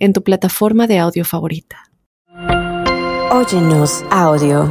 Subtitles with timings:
[0.00, 1.90] en tu plataforma de audio favorita.
[3.30, 4.62] Óyenos audio.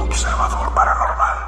[0.00, 1.38] Observador paranormal.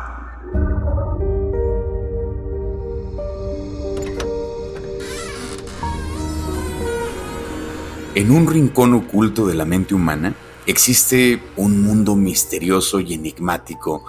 [8.16, 10.34] En un rincón oculto de la mente humana
[10.66, 14.04] existe un mundo misterioso y enigmático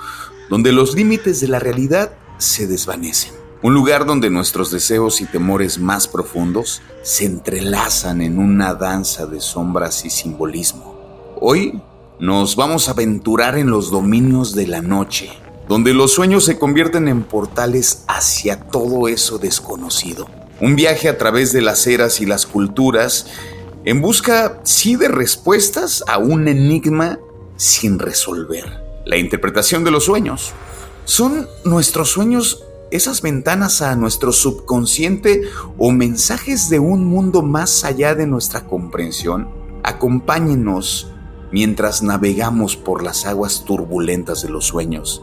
[0.50, 3.34] donde los límites de la realidad se desvanecen.
[3.62, 9.42] Un lugar donde nuestros deseos y temores más profundos se entrelazan en una danza de
[9.42, 11.36] sombras y simbolismo.
[11.40, 11.82] Hoy
[12.20, 15.32] nos vamos a aventurar en los dominios de la noche,
[15.68, 20.28] donde los sueños se convierten en portales hacia todo eso desconocido.
[20.62, 23.28] Un viaje a través de las eras y las culturas
[23.84, 27.20] en busca, sí, de respuestas a un enigma
[27.56, 28.84] sin resolver.
[29.06, 30.54] La interpretación de los sueños.
[31.06, 35.44] ¿Son nuestros sueños esas ventanas a nuestro subconsciente
[35.78, 39.48] o mensajes de un mundo más allá de nuestra comprensión?
[39.84, 41.12] Acompáñenos
[41.52, 45.22] mientras navegamos por las aguas turbulentas de los sueños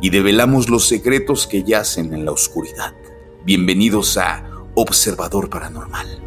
[0.00, 2.94] y develamos los secretos que yacen en la oscuridad.
[3.44, 6.23] Bienvenidos a Observador Paranormal.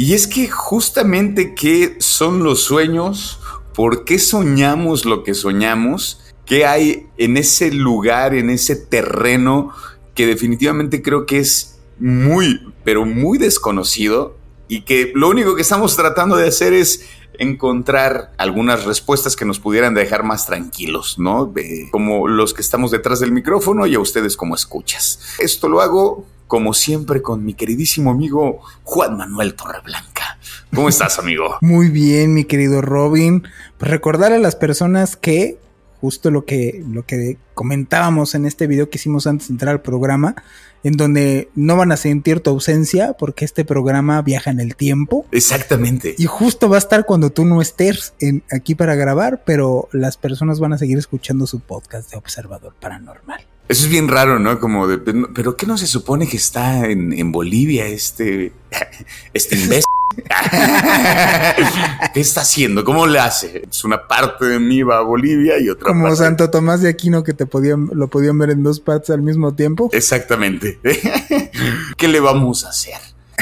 [0.00, 3.38] Y es que justamente qué son los sueños,
[3.74, 9.74] por qué soñamos lo que soñamos, qué hay en ese lugar, en ese terreno
[10.14, 14.38] que definitivamente creo que es muy, pero muy desconocido
[14.68, 17.04] y que lo único que estamos tratando de hacer es
[17.40, 21.52] encontrar algunas respuestas que nos pudieran dejar más tranquilos, ¿no?
[21.90, 25.20] como los que estamos detrás del micrófono y a ustedes como escuchas.
[25.38, 30.36] Esto lo hago como siempre, con mi queridísimo amigo Juan Manuel Torreblanca.
[30.74, 31.58] ¿Cómo estás, amigo?
[31.60, 33.44] Muy bien, mi querido Robin.
[33.78, 35.59] Pues recordar a las personas que,
[36.00, 39.82] justo lo que, lo que comentábamos en este video que hicimos antes de entrar al
[39.82, 40.34] programa,
[40.82, 45.26] en donde no van a sentir tu ausencia porque este programa viaja en el tiempo.
[45.30, 46.14] Exactamente.
[46.16, 50.16] Y justo va a estar cuando tú no estés en, aquí para grabar, pero las
[50.16, 53.46] personas van a seguir escuchando su podcast de Observador Paranormal.
[53.68, 54.58] Eso es bien raro, ¿no?
[54.58, 54.98] Como de,
[55.32, 58.52] pero ¿qué no se supone que está en, Bolivia este,
[59.32, 59.84] este imbécil?
[62.14, 62.84] ¿Qué está haciendo?
[62.84, 63.62] ¿Cómo le hace?
[63.70, 67.22] Es una parte de mí va a Bolivia y otra Como Santo Tomás de Aquino
[67.22, 69.90] que te podían, lo podían ver en dos partes al mismo tiempo.
[69.92, 70.78] Exactamente.
[71.96, 72.98] ¿Qué le vamos a hacer?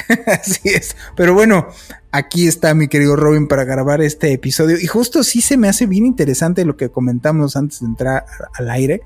[0.26, 0.96] Así es.
[1.16, 1.68] Pero bueno,
[2.12, 4.78] aquí está mi querido Robin para grabar este episodio.
[4.80, 8.24] Y justo sí se me hace bien interesante lo que comentamos antes de entrar
[8.54, 9.02] al aire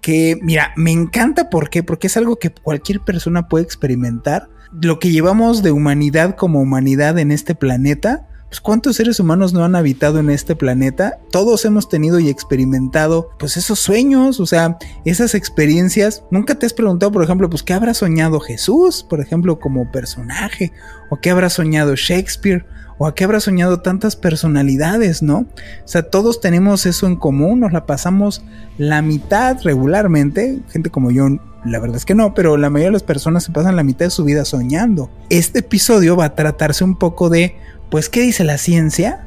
[0.00, 1.82] que, mira, me encanta ¿por qué?
[1.82, 4.48] porque es algo que cualquier persona puede experimentar.
[4.72, 9.64] Lo que llevamos de humanidad como humanidad en este planeta, pues cuántos seres humanos no
[9.64, 14.78] han habitado en este planeta, todos hemos tenido y experimentado pues esos sueños, o sea,
[15.04, 16.22] esas experiencias.
[16.30, 20.72] Nunca te has preguntado, por ejemplo, pues qué habrá soñado Jesús, por ejemplo, como personaje,
[21.10, 22.64] o qué habrá soñado Shakespeare,
[22.98, 25.38] o a qué habrá soñado tantas personalidades, ¿no?
[25.38, 25.46] O
[25.86, 28.42] sea, todos tenemos eso en común, nos la pasamos
[28.76, 31.28] la mitad regularmente, gente como yo,
[31.64, 34.06] la verdad es que no, pero la mayoría de las personas se pasan la mitad
[34.06, 35.10] de su vida soñando.
[35.30, 37.56] Este episodio va a tratarse un poco de,
[37.90, 39.26] pues, ¿qué dice la ciencia?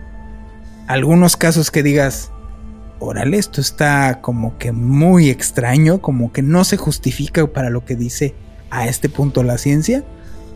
[0.87, 2.31] Algunos casos que digas,
[2.99, 7.95] órale, esto está como que muy extraño, como que no se justifica para lo que
[7.95, 8.35] dice
[8.69, 10.03] a este punto la ciencia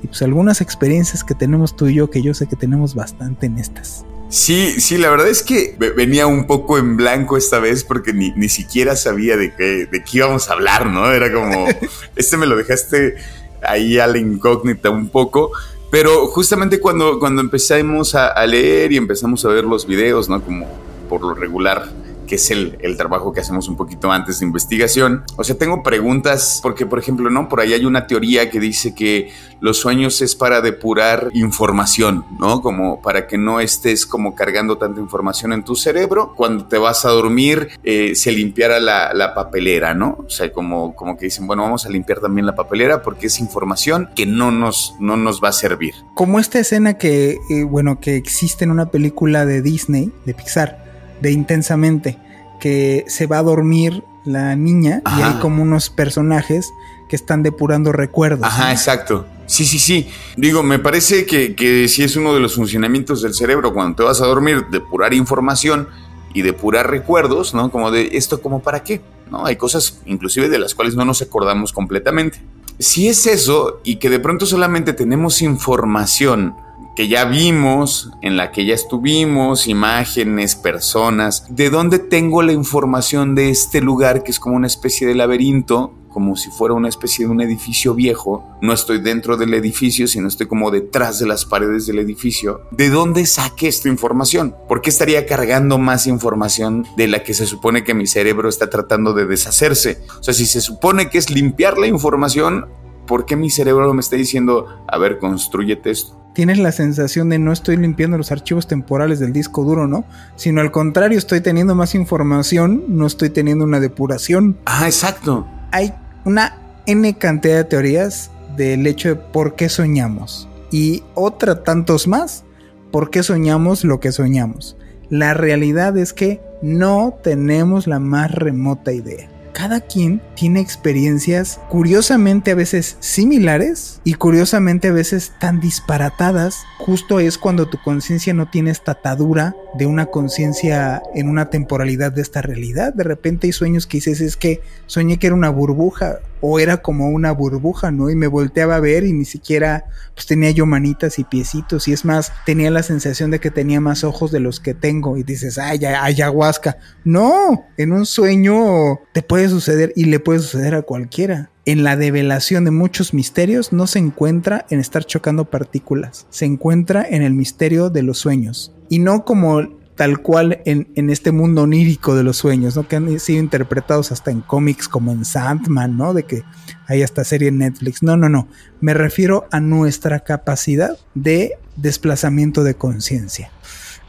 [0.07, 3.57] pues algunas experiencias que tenemos tú y yo, que yo sé que tenemos bastante en
[3.57, 4.05] estas.
[4.29, 8.31] Sí, sí, la verdad es que venía un poco en blanco esta vez porque ni,
[8.31, 11.11] ni siquiera sabía de qué, de qué íbamos a hablar, ¿no?
[11.11, 11.67] Era como,
[12.15, 13.15] este me lo dejaste
[13.61, 15.51] ahí a la incógnita un poco,
[15.91, 20.43] pero justamente cuando, cuando empezamos a, a leer y empezamos a ver los videos, ¿no?
[20.43, 20.67] Como
[21.07, 21.87] por lo regular
[22.25, 25.23] que es el, el, trabajo que hacemos un poquito antes de investigación.
[25.37, 27.49] O sea, tengo preguntas porque, por ejemplo, ¿no?
[27.49, 32.61] Por ahí hay una teoría que dice que los sueños es para depurar información, ¿no?
[32.61, 36.33] Como para que no estés como cargando tanta información en tu cerebro.
[36.35, 40.17] Cuando te vas a dormir, eh, se limpiara la, la, papelera, ¿no?
[40.25, 43.39] O sea, como, como que dicen, bueno, vamos a limpiar también la papelera porque es
[43.39, 45.93] información que no nos, no nos va a servir.
[46.13, 50.84] Como esta escena que, eh, bueno, que existe en una película de Disney, de Pixar,
[51.21, 52.17] de Intensamente,
[52.59, 56.73] que se va a dormir la niña y hay como unos personajes
[57.07, 58.45] que están depurando recuerdos.
[58.45, 59.27] Ajá, exacto.
[59.45, 60.09] Sí, sí, sí.
[60.37, 64.03] Digo, me parece que, que sí es uno de los funcionamientos del cerebro cuando te
[64.03, 65.87] vas a dormir, depurar información
[66.33, 67.69] y depurar recuerdos, ¿no?
[67.71, 69.01] Como de esto, como para qué,
[69.31, 69.45] ¿no?
[69.45, 72.41] Hay cosas inclusive de las cuales no nos acordamos completamente.
[72.79, 76.55] Si es eso y que de pronto solamente tenemos información
[76.95, 83.35] que ya vimos, en la que ya estuvimos, imágenes, personas, ¿de dónde tengo la información
[83.35, 85.93] de este lugar que es como una especie de laberinto?
[86.15, 88.47] como si fuera una especie de un edificio viejo.
[88.61, 92.61] No estoy dentro del edificio, sino estoy como detrás de las paredes del edificio.
[92.71, 94.55] ¿De dónde saqué esta información?
[94.69, 98.69] ¿Por qué estaría cargando más información de la que se supone que mi cerebro está
[98.69, 100.03] tratando de deshacerse?
[100.17, 102.67] O sea, si se supone que es limpiar la información,
[103.07, 106.24] ¿por qué mi cerebro me está diciendo, a ver, construyete esto?
[106.35, 110.03] Tienes la sensación de no estoy limpiando los archivos temporales del disco duro, ¿no?
[110.35, 114.57] Sino al contrario, estoy teniendo más información, no estoy teniendo una depuración.
[114.65, 115.47] Ah, exacto.
[115.71, 115.93] Hay
[116.25, 120.49] una N cantidad de teorías del hecho de por qué soñamos.
[120.71, 122.43] Y otra tantos más,
[122.91, 124.75] por qué soñamos lo que soñamos.
[125.09, 132.51] La realidad es que no tenemos la más remota idea cada quien tiene experiencias curiosamente
[132.51, 136.65] a veces similares y curiosamente a veces tan disparatadas.
[136.77, 142.11] Justo es cuando tu conciencia no tiene esta atadura de una conciencia en una temporalidad
[142.11, 142.93] de esta realidad.
[142.93, 146.77] De repente hay sueños que dices es que soñé que era una burbuja o era
[146.77, 148.09] como una burbuja, ¿no?
[148.09, 151.93] Y me volteaba a ver y ni siquiera pues tenía yo manitas y piecitos y
[151.93, 155.23] es más, tenía la sensación de que tenía más ojos de los que tengo y
[155.23, 156.77] dices, ay, ayahuasca.
[157.03, 161.51] No, en un sueño te puede suceder y le puede suceder a cualquiera.
[161.65, 167.05] En la develación de muchos misterios no se encuentra en estar chocando partículas, se encuentra
[167.09, 168.71] en el misterio de los sueños.
[168.87, 169.61] Y no como
[169.95, 172.87] tal cual en, en, este mundo onírico de los sueños, ¿no?
[172.87, 176.13] Que han sido interpretados hasta en cómics como en Sandman, ¿no?
[176.13, 176.43] De que
[176.87, 178.03] hay hasta serie en Netflix.
[178.03, 178.47] No, no, no.
[178.81, 183.51] Me refiero a nuestra capacidad de desplazamiento de conciencia.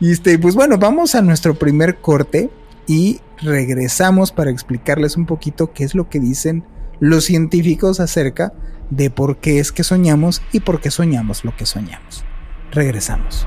[0.01, 2.51] Y este, pues bueno, vamos a nuestro primer corte
[2.87, 6.65] y regresamos para explicarles un poquito qué es lo que dicen
[7.01, 8.53] los científicos acerca
[8.91, 12.25] de por qué es que soñamos y por qué soñamos lo que soñamos.
[12.73, 13.47] Regresamos.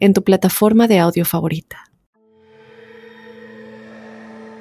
[0.00, 1.88] en tu plataforma de audio favorita.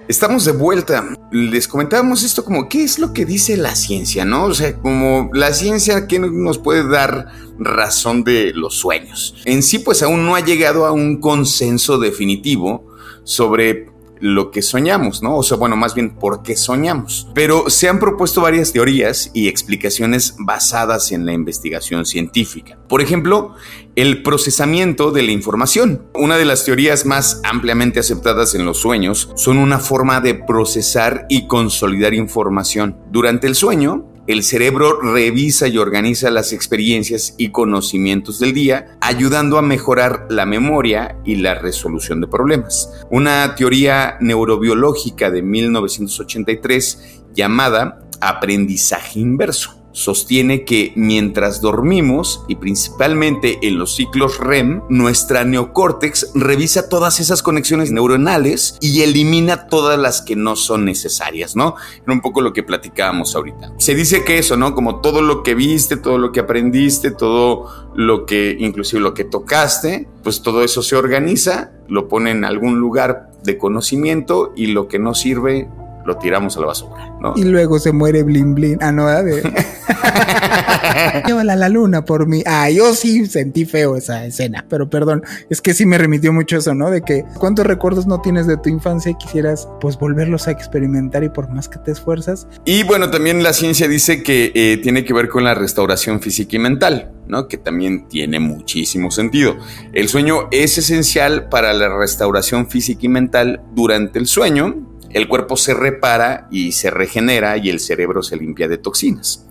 [0.07, 1.04] Estamos de vuelta.
[1.31, 4.45] Les comentábamos esto como, ¿qué es lo que dice la ciencia, no?
[4.45, 7.28] O sea, como la ciencia, ¿qué nos puede dar
[7.60, 9.36] razón de los sueños?
[9.44, 12.86] En sí, pues aún no ha llegado a un consenso definitivo
[13.25, 13.90] sobre
[14.22, 15.38] lo que soñamos, ¿no?
[15.38, 17.28] O sea, bueno, más bien por qué soñamos.
[17.34, 22.78] Pero se han propuesto varias teorías y explicaciones basadas en la investigación científica.
[22.88, 23.56] Por ejemplo,
[23.95, 26.04] el procesamiento de la información.
[26.14, 31.26] Una de las teorías más ampliamente aceptadas en los sueños son una forma de procesar
[31.30, 32.97] y consolidar información.
[33.12, 39.57] Durante el sueño, el cerebro revisa y organiza las experiencias y conocimientos del día, ayudando
[39.57, 42.92] a mejorar la memoria y la resolución de problemas.
[43.10, 53.80] Una teoría neurobiológica de 1983 llamada aprendizaje inverso sostiene que mientras dormimos, y principalmente en
[53.80, 60.35] los ciclos REM, nuestra neocórtex revisa todas esas conexiones neuronales y elimina todas las que
[60.35, 61.73] no son necesarias, ¿no?
[62.04, 63.73] Era un poco lo que platicábamos ahorita.
[63.80, 64.75] Se dice que eso, ¿no?
[64.75, 69.23] Como todo lo que viste, todo lo que aprendiste, todo lo que, inclusive lo que
[69.23, 74.87] tocaste, pues todo eso se organiza, lo pone en algún lugar de conocimiento y lo
[74.87, 75.68] que no sirve
[76.07, 77.33] lo tiramos a la basura, ¿no?
[77.35, 78.78] Y luego se muere Blin Blin.
[78.81, 79.44] Ah, no, de...
[81.28, 82.44] Llévala la luna por mí.
[82.45, 86.57] Ah, yo sí sentí feo esa escena, pero perdón, es que sí me remitió mucho
[86.57, 86.90] eso, ¿no?
[86.90, 91.26] De que cuántos recuerdos no tienes de tu infancia y quisieras pues volverlos a experimentar
[91.26, 92.47] y por más que te esfuerzas.
[92.64, 96.56] Y bueno, también la ciencia dice que eh, tiene que ver con la restauración física
[96.56, 97.49] y mental, ¿no?
[97.49, 99.57] Que también tiene muchísimo sentido.
[99.92, 104.87] El sueño es esencial para la restauración física y mental durante el sueño.
[105.09, 109.45] El cuerpo se repara y se regenera y el cerebro se limpia de toxinas.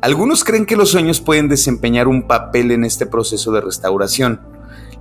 [0.00, 4.40] Algunos creen que los sueños pueden desempeñar un papel en este proceso de restauración.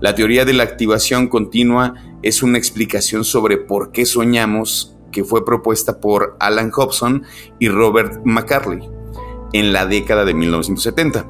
[0.02, 5.46] La teoría de la activación continua es una explicación sobre por qué soñamos que fue
[5.46, 7.24] propuesta por Alan Hobson
[7.60, 8.99] y Robert McCarley
[9.54, 11.26] en la década de 1970.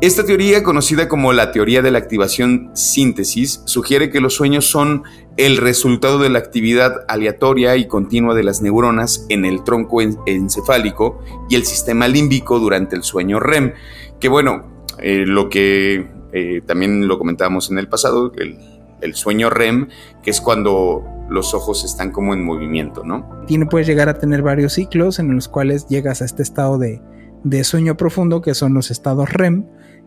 [0.00, 5.04] Esta teoría, conocida como la teoría de la activación síntesis, sugiere que los sueños son
[5.36, 11.20] el resultado de la actividad aleatoria y continua de las neuronas en el tronco encefálico
[11.48, 13.72] y el sistema límbico durante el sueño REM,
[14.20, 19.88] que bueno, eh, lo que eh, también lo comentábamos en el pasado, el, sueño REM,
[20.22, 23.44] que es cuando los ojos están como en movimiento, ¿no?
[23.46, 27.02] Tiene, puedes llegar a tener varios ciclos en los cuales llegas a este estado de,
[27.44, 29.64] de sueño profundo, que son los estados REM,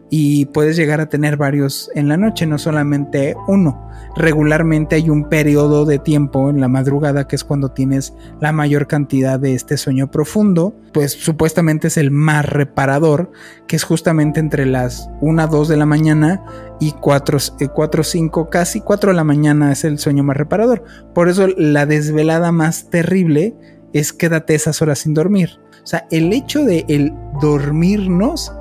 [0.09, 3.89] y puedes llegar a tener varios en la noche, no solamente uno.
[4.15, 8.87] Regularmente hay un periodo de tiempo en la madrugada que es cuando tienes la mayor
[8.87, 13.31] cantidad de este sueño profundo, pues supuestamente es el más reparador,
[13.67, 16.43] que es justamente entre las 1, 2 de la mañana
[16.79, 17.37] y 4,
[17.73, 20.83] 4, 5, casi 4 de la mañana es el sueño más reparador.
[21.13, 23.55] Por eso la desvelada más terrible
[23.93, 25.59] es quédate esas horas sin dormir.
[25.87, 28.51] O sea, el hecho de el dormirnos,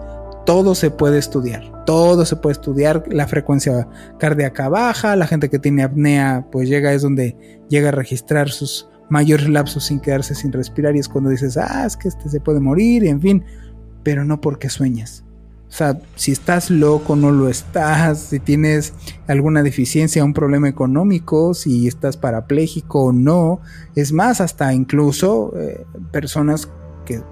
[0.44, 1.84] todo se puede estudiar.
[1.84, 3.02] Todo se puede estudiar.
[3.08, 3.88] La frecuencia
[4.20, 8.88] cardíaca baja, la gente que tiene apnea, pues llega, es donde llega a registrar sus
[9.08, 10.94] mayores lapsos sin quedarse sin respirar.
[10.94, 13.44] Y es cuando dices, ah, es que este se puede morir, y en fin.
[14.04, 15.24] Pero no porque sueñas.
[15.68, 18.94] O sea, si estás loco, no lo estás, si tienes
[19.26, 23.60] alguna deficiencia, un problema económico, si estás parapléjico o no.
[23.96, 26.68] Es más, hasta incluso eh, personas
[27.06, 27.22] que,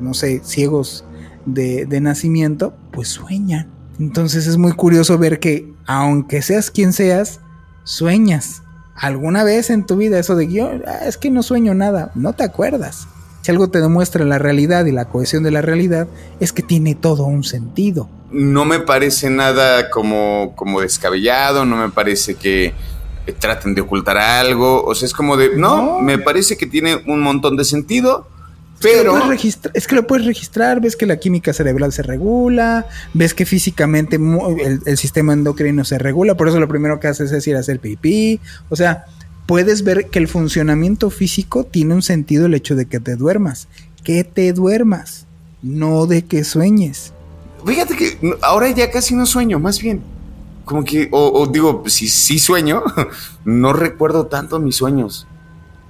[0.00, 1.04] no sé, ciegos
[1.44, 3.70] de, de nacimiento, pues sueñan.
[4.00, 7.40] Entonces es muy curioso ver que, aunque seas quien seas,
[7.84, 8.62] sueñas.
[8.94, 12.32] Alguna vez en tu vida eso de yo, ah, es que no sueño nada, no
[12.32, 13.06] te acuerdas.
[13.42, 16.08] Si algo te demuestra la realidad y la cohesión de la realidad,
[16.40, 18.08] es que tiene todo un sentido.
[18.30, 22.74] No me parece nada como, como descabellado, no me parece que
[23.38, 27.20] traten de ocultar algo, o sea, es como de, no, me parece que tiene un
[27.22, 28.26] montón de sentido
[28.80, 29.32] pero.
[29.74, 34.18] Es que, lo puedes registrar, ves que la química cerebral se regula, ves que físicamente
[34.86, 37.80] el, sistema endocrino se regula, por eso lo primero que haces es ir a hacer
[37.80, 38.40] pipí.
[38.68, 39.06] O sea,
[39.46, 43.68] puedes ver que el funcionamiento físico tiene un sentido el hecho de que te duermas.
[44.04, 45.26] Que te duermas,
[45.62, 47.12] no de que sueñes.
[47.64, 50.02] Fíjate que ahora ya casi no sueño, más bien.
[50.64, 52.82] Como que, o, digo, si sí sueño,
[53.44, 55.26] no recuerdo tanto mis sueños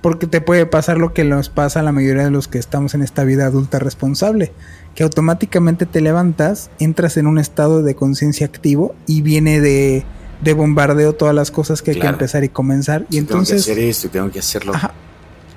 [0.06, 2.94] porque te puede pasar lo que nos pasa a la mayoría de los que estamos
[2.94, 4.52] en esta vida adulta responsable,
[4.94, 10.04] que automáticamente te levantas, entras en un estado de conciencia activo y viene de,
[10.42, 13.04] de, bombardeo todas las cosas que hay que empezar y comenzar.
[13.10, 13.64] Y entonces...
[13.64, 14.74] Tengo que hacer esto, tengo que hacerlo.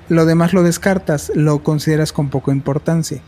[0.08, 3.22] lo demás lo descartas, lo consideras con poca importancia.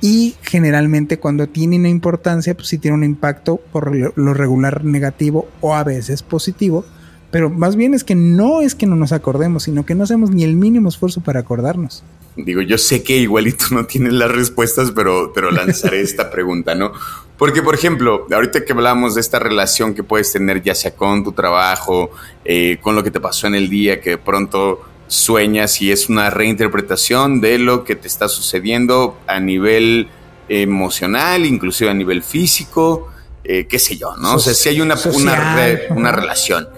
[0.00, 5.48] Y generalmente cuando tiene una importancia, pues sí tiene un impacto por lo regular negativo
[5.60, 6.84] o a veces positivo,
[7.30, 10.30] pero más bien es que no es que no nos acordemos, sino que no hacemos
[10.30, 12.02] ni el mínimo esfuerzo para acordarnos.
[12.36, 16.92] Digo, yo sé que igualito no tienes las respuestas, pero, pero lanzaré esta pregunta, ¿no?
[17.36, 21.22] Porque, por ejemplo, ahorita que hablamos de esta relación que puedes tener ya sea con
[21.22, 22.10] tu trabajo,
[22.44, 26.08] eh, con lo que te pasó en el día, que de pronto sueñas y es
[26.08, 30.08] una reinterpretación de lo que te está sucediendo a nivel
[30.48, 33.08] emocional, inclusive a nivel físico,
[33.44, 34.34] eh, qué sé yo, ¿no?
[34.34, 36.68] o sea, si hay una, una, una relación.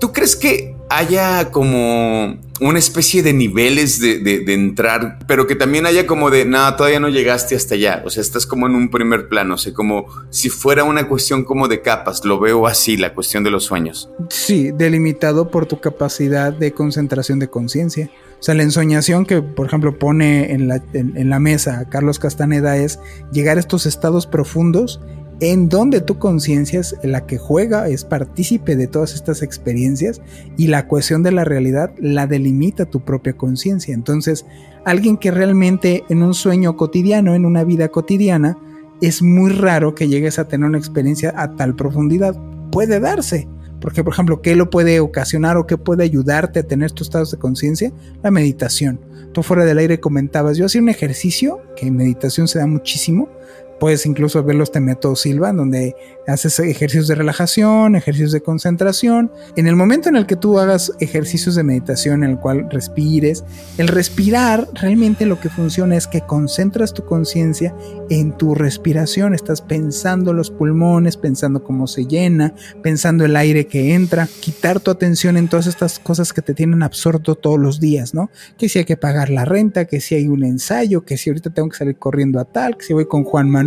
[0.00, 6.06] ¿Tú crees que haya como una especie de niveles de, entrar, pero que también haya
[6.06, 9.28] como de, nada, todavía no llegaste hasta allá, o sea, estás como en un primer
[9.28, 13.12] plano, o sea, como si fuera una cuestión como de capas, lo veo así, la
[13.12, 14.08] cuestión de los sueños.
[14.30, 18.10] Sí, delimitado por tu capacidad de concentración de conciencia.
[18.38, 22.76] O sea, la ensoñación que, por ejemplo, pone en la, en la mesa Carlos Castaneda
[22.76, 23.00] es
[23.32, 25.00] llegar a estos estados profundos
[25.40, 30.20] en donde tu conciencia es la que juega, es partícipe de todas estas experiencias
[30.56, 33.94] y la cohesión de la realidad la delimita tu propia conciencia.
[33.94, 34.46] Entonces,
[34.84, 38.56] alguien que realmente en un sueño cotidiano, en una vida cotidiana,
[39.00, 42.36] es muy raro que llegues a tener una experiencia a tal profundidad.
[42.70, 43.48] Puede darse,
[43.80, 47.30] Porque, por ejemplo, ¿qué lo puede ocasionar o qué puede ayudarte a tener estos estados
[47.32, 47.92] de conciencia?
[48.22, 48.98] La meditación.
[49.32, 53.28] Tú fuera del aire comentabas, yo hacía un ejercicio, que en meditación se da muchísimo,
[53.78, 59.30] Puedes incluso ver los método Silva, donde haces ejercicios de relajación, ejercicios de concentración.
[59.56, 63.44] En el momento en el que tú hagas ejercicios de meditación en el cual respires,
[63.78, 67.74] el respirar realmente lo que funciona es que concentras tu conciencia
[68.10, 69.34] en tu respiración.
[69.34, 74.90] Estás pensando los pulmones, pensando cómo se llena, pensando el aire que entra, quitar tu
[74.90, 78.30] atención en todas estas cosas que te tienen absorto todos los días, ¿no?
[78.56, 81.50] Que si hay que pagar la renta, que si hay un ensayo, que si ahorita
[81.50, 83.63] tengo que salir corriendo a tal, que si voy con Juan Manuel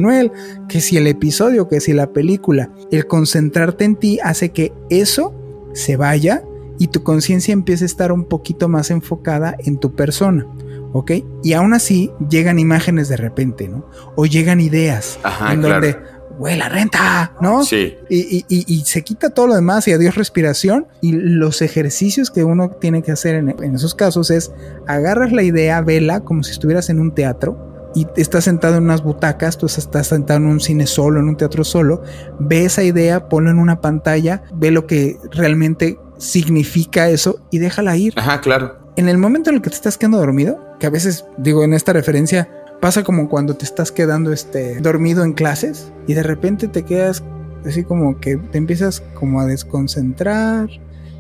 [0.67, 2.71] que si el episodio, que si la película.
[2.91, 5.33] El concentrarte en ti hace que eso
[5.73, 6.43] se vaya
[6.79, 10.45] y tu conciencia empiece a estar un poquito más enfocada en tu persona.
[10.93, 11.11] ¿Ok?
[11.43, 13.85] Y aún así llegan imágenes de repente, ¿no?
[14.15, 15.19] O llegan ideas
[15.51, 15.97] en donde,
[16.39, 17.63] güey, la renta, ¿no?
[17.65, 17.95] Sí.
[18.09, 20.87] Y, y, se quita todo lo demás y adiós respiración.
[21.01, 24.51] Y los ejercicios que uno tiene que hacer en, en esos casos es
[24.87, 29.01] agarras la idea, vela como si estuvieras en un teatro y estás sentado en unas
[29.01, 32.03] butacas, tú estás sentado en un cine solo, en un teatro solo,
[32.37, 37.97] ve esa idea, ponlo en una pantalla, ve lo que realmente significa eso y déjala
[37.97, 38.13] ir.
[38.15, 38.77] Ajá, claro.
[38.97, 41.73] En el momento en el que te estás quedando dormido, que a veces digo en
[41.73, 42.47] esta referencia
[42.79, 47.23] pasa como cuando te estás quedando este dormido en clases y de repente te quedas
[47.65, 50.69] así como que te empiezas como a desconcentrar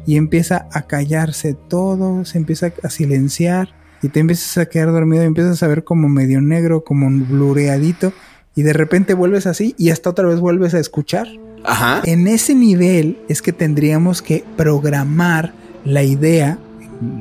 [0.05, 5.23] y empieza a callarse todo, se empieza a silenciar y te empiezas a quedar dormido
[5.23, 8.13] y empiezas a ver como medio negro, como un blureadito
[8.55, 11.27] y de repente vuelves así y hasta otra vez vuelves a escuchar.
[11.63, 12.01] Ajá.
[12.05, 15.53] En ese nivel es que tendríamos que programar
[15.85, 16.57] la idea,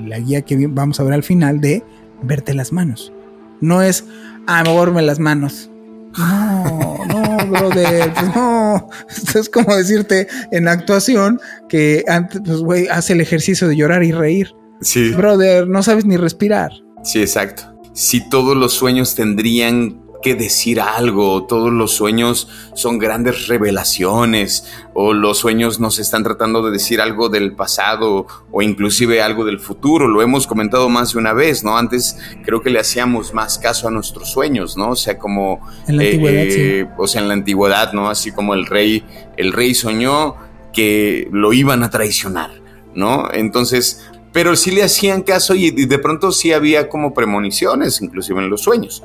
[0.07, 1.83] la guía que vamos a ver al final de
[2.23, 3.13] verte las manos.
[3.61, 4.05] No es,
[4.47, 5.71] ah, me las manos.
[6.17, 8.89] No, no, brother, pues no.
[9.35, 14.13] es como decirte en actuación que antes, pues, güey, hace el ejercicio de llorar y
[14.13, 14.55] reír.
[14.81, 15.11] Sí.
[15.11, 16.73] Brother, no sabes ni respirar.
[17.03, 17.63] Sí, exacto.
[17.93, 25.13] Si todos los sueños tendrían que decir algo, todos los sueños son grandes revelaciones, o
[25.13, 30.09] los sueños nos están tratando de decir algo del pasado o inclusive algo del futuro,
[30.09, 31.79] lo hemos comentado más de una vez, ¿no?
[31.79, 34.91] Antes creo que le hacíamos más caso a nuestros sueños, ¿no?
[34.91, 35.61] O sea, como...
[35.87, 38.11] En la antigüedad, eh, O sea, en la antigüedad, ¿no?
[38.11, 39.05] Así como el rey,
[39.37, 40.37] el rey soñó
[40.73, 42.51] que lo iban a traicionar,
[42.95, 43.29] ¿no?
[43.33, 44.05] Entonces,
[44.37, 48.61] pero sí le hacían caso y de pronto sí había como premoniciones, inclusive en los
[48.61, 49.03] sueños.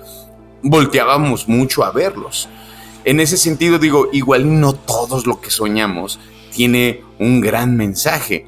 [0.62, 2.50] Volteábamos mucho a verlos.
[3.06, 6.20] En ese sentido digo, igual no todos lo que soñamos
[6.54, 8.46] tiene un gran mensaje.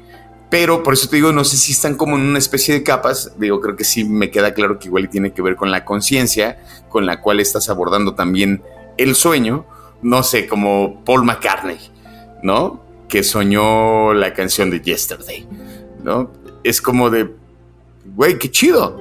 [0.50, 3.32] Pero por eso te digo, no sé si están como en una especie de capas.
[3.38, 6.58] Digo, creo que sí me queda claro que igual tiene que ver con la conciencia
[6.90, 8.62] con la cual estás abordando también
[8.98, 9.64] el sueño.
[10.02, 11.78] No sé, como Paul McCartney,
[12.42, 12.84] ¿no?
[13.08, 15.48] Que soñó la canción de Yesterday,
[16.02, 16.43] ¿no?
[16.64, 17.30] Es como de,
[18.16, 19.00] güey, qué chido.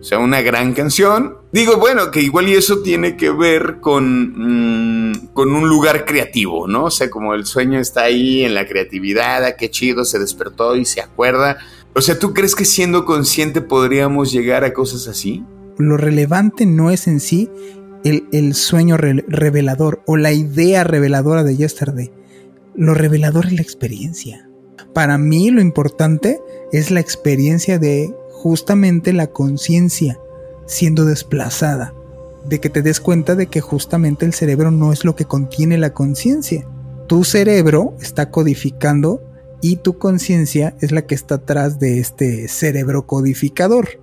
[0.00, 1.36] O sea, una gran canción.
[1.52, 6.66] Digo, bueno, que igual y eso tiene que ver con, mm, con un lugar creativo,
[6.66, 6.86] ¿no?
[6.86, 10.74] O sea, como el sueño está ahí en la creatividad, ah, qué chido, se despertó
[10.74, 11.58] y se acuerda.
[11.94, 15.44] O sea, ¿tú crees que siendo consciente podríamos llegar a cosas así?
[15.78, 17.48] Lo relevante no es en sí
[18.02, 22.10] el, el sueño revelador o la idea reveladora de Yesterday.
[22.74, 24.48] Lo revelador es la experiencia.
[24.92, 26.40] Para mí lo importante
[26.72, 30.18] es la experiencia de justamente la conciencia
[30.66, 31.94] siendo desplazada,
[32.44, 35.78] de que te des cuenta de que justamente el cerebro no es lo que contiene
[35.78, 36.66] la conciencia.
[37.06, 39.22] Tu cerebro está codificando
[39.60, 44.00] y tu conciencia es la que está atrás de este cerebro codificador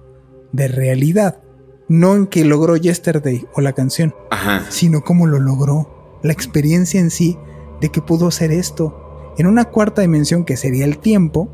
[0.52, 1.42] de realidad.
[1.88, 4.14] No en que logró Yesterday o la canción,
[4.70, 6.20] sino cómo lo logró.
[6.22, 7.38] La experiencia en sí
[7.82, 9.09] de que pudo hacer esto,
[9.40, 11.50] en una cuarta dimensión que sería el tiempo,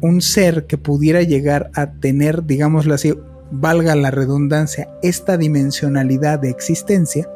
[0.00, 3.12] un ser que pudiera llegar a tener, digámoslo así,
[3.50, 7.28] valga la redundancia, esta dimensionalidad de existencia,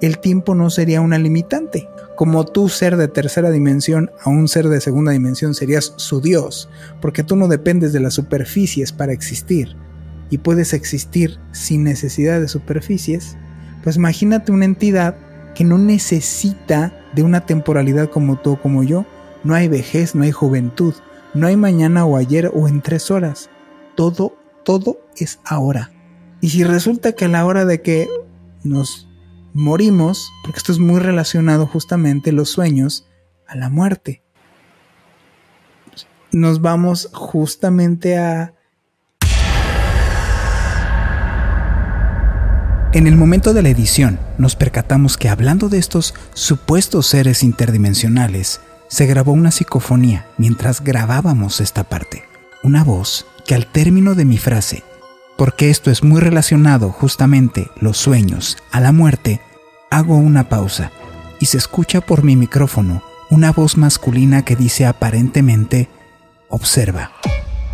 [0.00, 1.90] el tiempo no sería una limitante.
[2.16, 6.70] Como tú ser de tercera dimensión a un ser de segunda dimensión serías su Dios,
[7.02, 9.76] porque tú no dependes de las superficies para existir
[10.30, 13.36] y puedes existir sin necesidad de superficies,
[13.84, 15.16] pues imagínate una entidad
[15.54, 19.04] que no necesita de una temporalidad como tú o como yo,
[19.44, 20.94] no hay vejez, no hay juventud,
[21.34, 23.50] no hay mañana o ayer o en tres horas.
[23.94, 25.90] Todo, todo es ahora.
[26.40, 28.08] Y si resulta que a la hora de que
[28.62, 29.08] nos
[29.52, 33.06] morimos, porque esto es muy relacionado justamente los sueños
[33.46, 34.22] a la muerte,
[36.32, 38.54] nos vamos justamente a...
[42.92, 48.60] En el momento de la edición, nos percatamos que hablando de estos supuestos seres interdimensionales,
[48.88, 52.24] se grabó una psicofonía mientras grabábamos esta parte.
[52.62, 54.82] Una voz que al término de mi frase,
[55.36, 59.40] porque esto es muy relacionado justamente los sueños a la muerte,
[59.90, 60.90] hago una pausa
[61.38, 65.88] y se escucha por mi micrófono una voz masculina que dice aparentemente,
[66.48, 67.12] observa.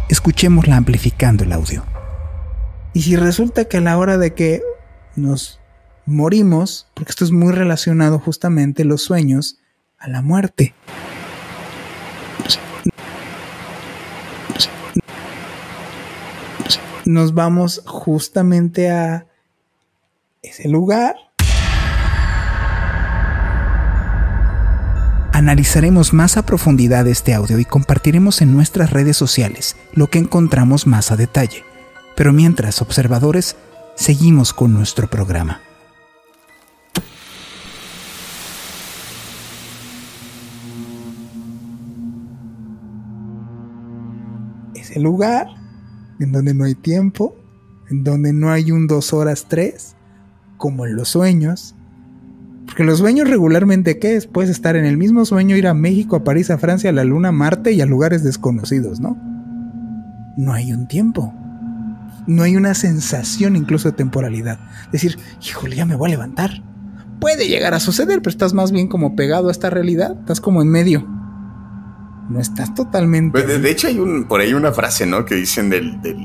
[0.08, 1.84] Escuchémosla amplificando el audio.
[2.92, 4.62] Y si resulta que a la hora de que
[5.16, 5.60] nos
[6.06, 9.58] morimos, porque esto es muy relacionado justamente los sueños
[10.04, 10.74] a la muerte.
[17.06, 19.26] Nos vamos justamente a
[20.42, 21.16] ese lugar.
[25.32, 30.86] Analizaremos más a profundidad este audio y compartiremos en nuestras redes sociales lo que encontramos
[30.86, 31.64] más a detalle.
[32.14, 33.56] Pero mientras, observadores,
[33.96, 35.60] seguimos con nuestro programa.
[44.94, 45.48] Ese lugar
[46.20, 47.34] en donde no hay tiempo,
[47.90, 49.96] en donde no hay un dos horas tres,
[50.56, 51.74] como en los sueños.
[52.66, 54.28] Porque los sueños regularmente, ¿qué es?
[54.28, 57.04] Puedes estar en el mismo sueño, ir a México, a París, a Francia, a la
[57.04, 59.18] Luna, a Marte y a lugares desconocidos, ¿no?
[60.36, 61.34] No hay un tiempo
[62.26, 64.58] no hay una sensación incluso de temporalidad.
[64.92, 66.62] Decir, híjole, ya me voy a levantar.
[67.20, 70.62] Puede llegar a suceder, pero estás más bien como pegado a esta realidad, estás como
[70.62, 71.06] en medio.
[72.28, 73.32] No estás totalmente.
[73.42, 75.24] Pues, de, hecho, hay un, por ahí una frase, ¿no?
[75.24, 76.16] Que dicen del, del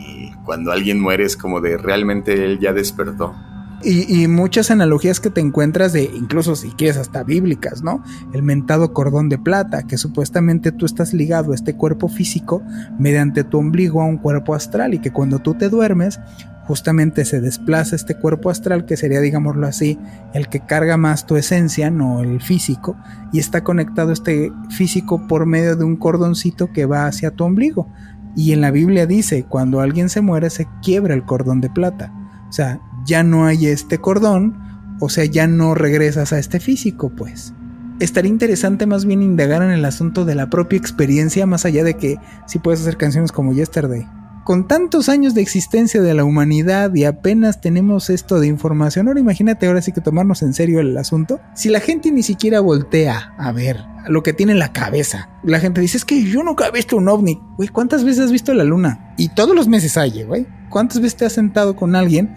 [0.46, 3.36] cuando alguien muere es como de realmente él ya despertó.
[3.82, 8.04] Y, muchas analogías que te encuentras de, incluso si quieres hasta bíblicas, ¿no?
[8.34, 12.62] El mentado cordón de plata, que supuestamente tú estás ligado a este cuerpo físico
[12.98, 16.20] mediante tu ombligo a un cuerpo astral y que cuando tú te duermes,
[16.70, 19.98] justamente se desplaza este cuerpo astral, que sería, digámoslo así,
[20.36, 22.96] el que carga más tu esencia, no el físico,
[23.34, 27.92] y está conectado este físico por medio de un cordoncito que va hacia tu ombligo.
[28.36, 32.14] Y en la Biblia dice, cuando alguien se muere se quiebra el cordón de plata.
[32.48, 34.56] O sea, ya no hay este cordón,
[35.00, 37.52] o sea, ya no regresas a este físico, pues.
[38.00, 41.96] Estaría interesante más bien indagar en el asunto de la propia experiencia, más allá de
[41.96, 44.06] que si puedes hacer canciones como Yesterday.
[44.44, 49.20] Con tantos años de existencia de la humanidad y apenas tenemos esto de información, ahora
[49.20, 51.40] imagínate ahora sí que tomarnos en serio el asunto.
[51.54, 55.60] Si la gente ni siquiera voltea a ver lo que tiene en la cabeza, la
[55.60, 57.40] gente dice es que yo nunca he visto un ovni.
[57.58, 59.14] Güey, ¿cuántas veces has visto la luna?
[59.18, 60.48] Y todos los meses hay, güey.
[60.70, 62.30] ¿Cuántas veces te has sentado con alguien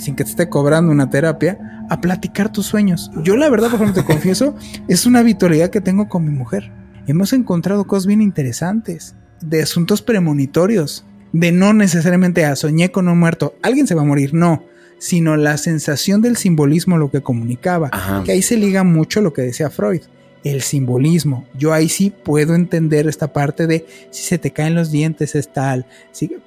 [0.00, 3.10] sin que te esté cobrando una terapia, a platicar tus sueños.
[3.22, 4.54] Yo la verdad, por ejemplo, te confieso,
[4.88, 6.72] es una habitualidad que tengo con mi mujer.
[7.06, 13.08] Hemos encontrado cosas bien interesantes, de asuntos premonitorios, de no necesariamente a ah, soñé con
[13.08, 14.64] un muerto, alguien se va a morir, no,
[14.98, 17.90] sino la sensación del simbolismo, lo que comunicaba,
[18.24, 20.02] que ahí se liga mucho lo que decía Freud
[20.42, 21.44] el simbolismo.
[21.52, 25.52] Yo ahí sí puedo entender esta parte de si se te caen los dientes es
[25.52, 25.84] tal,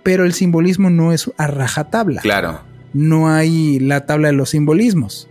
[0.02, 2.22] pero el simbolismo no es a rajatabla.
[2.22, 2.62] Claro
[2.93, 5.28] no hay la tabla de los simbolismos.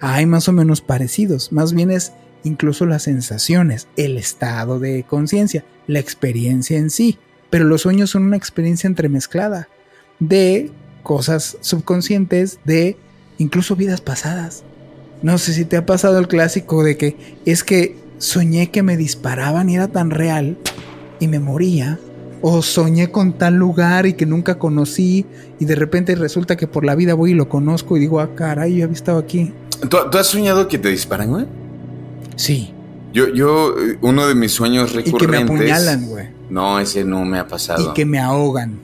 [0.00, 2.12] Hay más o menos parecidos, más bien es
[2.44, 7.18] incluso las sensaciones, el estado de conciencia, la experiencia en sí.
[7.50, 9.68] Pero los sueños son una experiencia entremezclada
[10.18, 10.70] de
[11.02, 12.96] cosas subconscientes, de
[13.38, 14.62] incluso vidas pasadas.
[15.22, 18.96] No sé si te ha pasado el clásico de que es que soñé que me
[18.96, 20.56] disparaban y era tan real
[21.18, 21.98] y me moría
[22.42, 25.26] o soñé con tal lugar y que nunca conocí
[25.58, 28.34] y de repente resulta que por la vida voy y lo conozco y digo, ah,
[28.34, 29.52] caray, yo había estado aquí.
[29.88, 31.46] ¿Tú, has soñado que te disparan, güey?
[32.36, 32.72] Sí.
[33.12, 35.42] Yo, yo, eh, uno de mis sueños recurrentes...
[35.42, 36.28] Y que me apuñalan, güey.
[36.48, 37.90] No, ese no me ha pasado.
[37.90, 38.78] Y que me ahogan.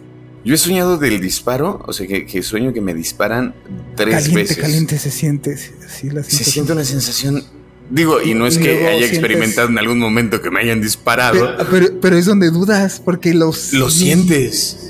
[0.45, 3.55] Yo he soñado del disparo, o sea, que, sueño que me disparan
[3.97, 4.57] tres caliente, veces.
[4.59, 5.57] Caliente, se siente.
[5.57, 7.43] Sí, la se siente una sensación
[7.91, 11.57] Digo, y no es que haya experimentado en algún momento que me hayan disparado.
[12.01, 13.73] Pero, es donde dudas, porque los...
[13.75, 14.89] Lo sientes.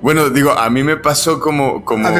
[0.00, 1.84] Bueno, digo, a mí me pasó como...
[1.84, 2.06] como...
[2.06, 2.10] A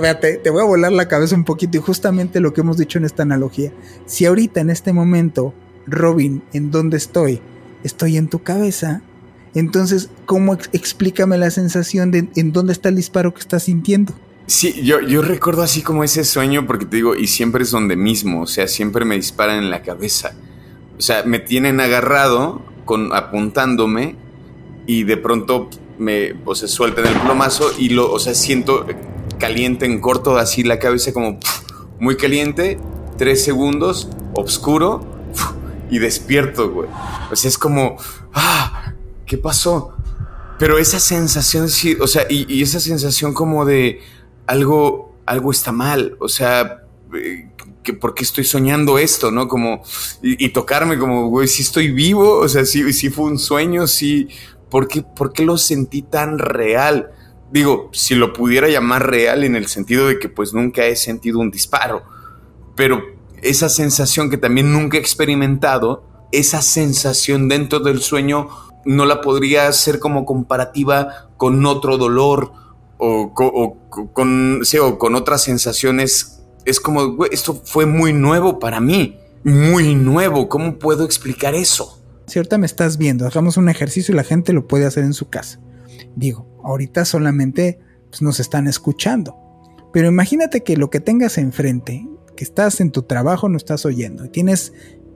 [0.00, 2.78] ver, te, te, voy a volar la cabeza un poquito y justamente lo que hemos
[2.78, 3.72] dicho en esta analogía.
[4.06, 5.54] Si ahorita en este momento,
[5.86, 7.40] Robin, ¿en dónde estoy?
[7.84, 9.02] Estoy en tu cabeza.
[9.54, 14.14] Entonces, ¿cómo explícame la sensación de en dónde está el disparo que estás sintiendo?
[14.46, 17.96] Sí, yo, yo recuerdo así como ese sueño porque te digo, y siempre es donde
[17.96, 20.34] mismo, o sea, siempre me disparan en la cabeza.
[20.98, 24.16] O sea, me tienen agarrado, con, apuntándome,
[24.86, 28.86] y de pronto me, o se sueltan el plomazo y lo, o sea, siento
[29.38, 31.38] caliente en corto, así la cabeza como
[31.98, 32.78] muy caliente,
[33.16, 35.04] tres segundos, oscuro,
[35.92, 36.88] y despierto, güey.
[37.30, 37.98] O sea, es como,
[38.32, 38.94] ah,
[39.26, 39.92] ¿qué pasó?
[40.58, 44.00] Pero esa sensación, sí, o sea, y, y esa sensación como de
[44.46, 46.16] algo, algo está mal.
[46.18, 47.50] O sea, eh,
[47.82, 49.48] que por qué estoy soñando esto, ¿no?
[49.48, 49.82] Como,
[50.22, 54.28] y, tocarme como, güey, si estoy vivo, o sea, si, si fue un sueño, si,
[54.70, 57.10] ¿por qué, ¿por qué lo sentí tan real?
[57.50, 61.38] Digo, si lo pudiera llamar real en el sentido de que pues nunca he sentido
[61.38, 62.02] un disparo,
[62.76, 63.02] pero
[63.42, 68.48] esa sensación que también nunca he experimentado, esa sensación dentro del sueño
[68.84, 72.52] no la podría hacer como comparativa con otro dolor
[72.98, 79.18] o, con, o con otras sensaciones es como, esto fue muy nuevo para mí.
[79.44, 80.48] Muy nuevo.
[80.48, 82.00] ¿Cómo puedo explicar eso?
[82.26, 85.14] Si ahorita me estás viendo, hagamos un ejercicio y la gente lo puede hacer en
[85.14, 85.60] su casa.
[86.14, 89.36] Digo, ahorita solamente pues, nos están escuchando.
[89.92, 92.06] Pero imagínate que lo que tengas enfrente,
[92.42, 94.72] que estás en tu trabajo, no estás oyendo, y tienes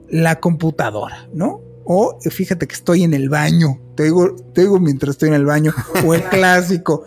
[0.07, 1.59] la computadora, ¿no?
[1.83, 5.45] O fíjate que estoy en el baño, te oigo, te oigo mientras estoy en el
[5.45, 5.73] baño,
[6.05, 7.03] o el clásico,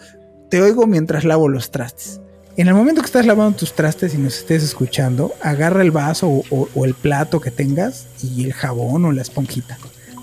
[0.51, 2.21] te oigo mientras lavo los trastes.
[2.59, 6.43] En el momento que estás lavando tus trastes y nos estés escuchando, agarra el vaso
[6.51, 9.79] o, el plato que tengas y el jabón o la esponjita.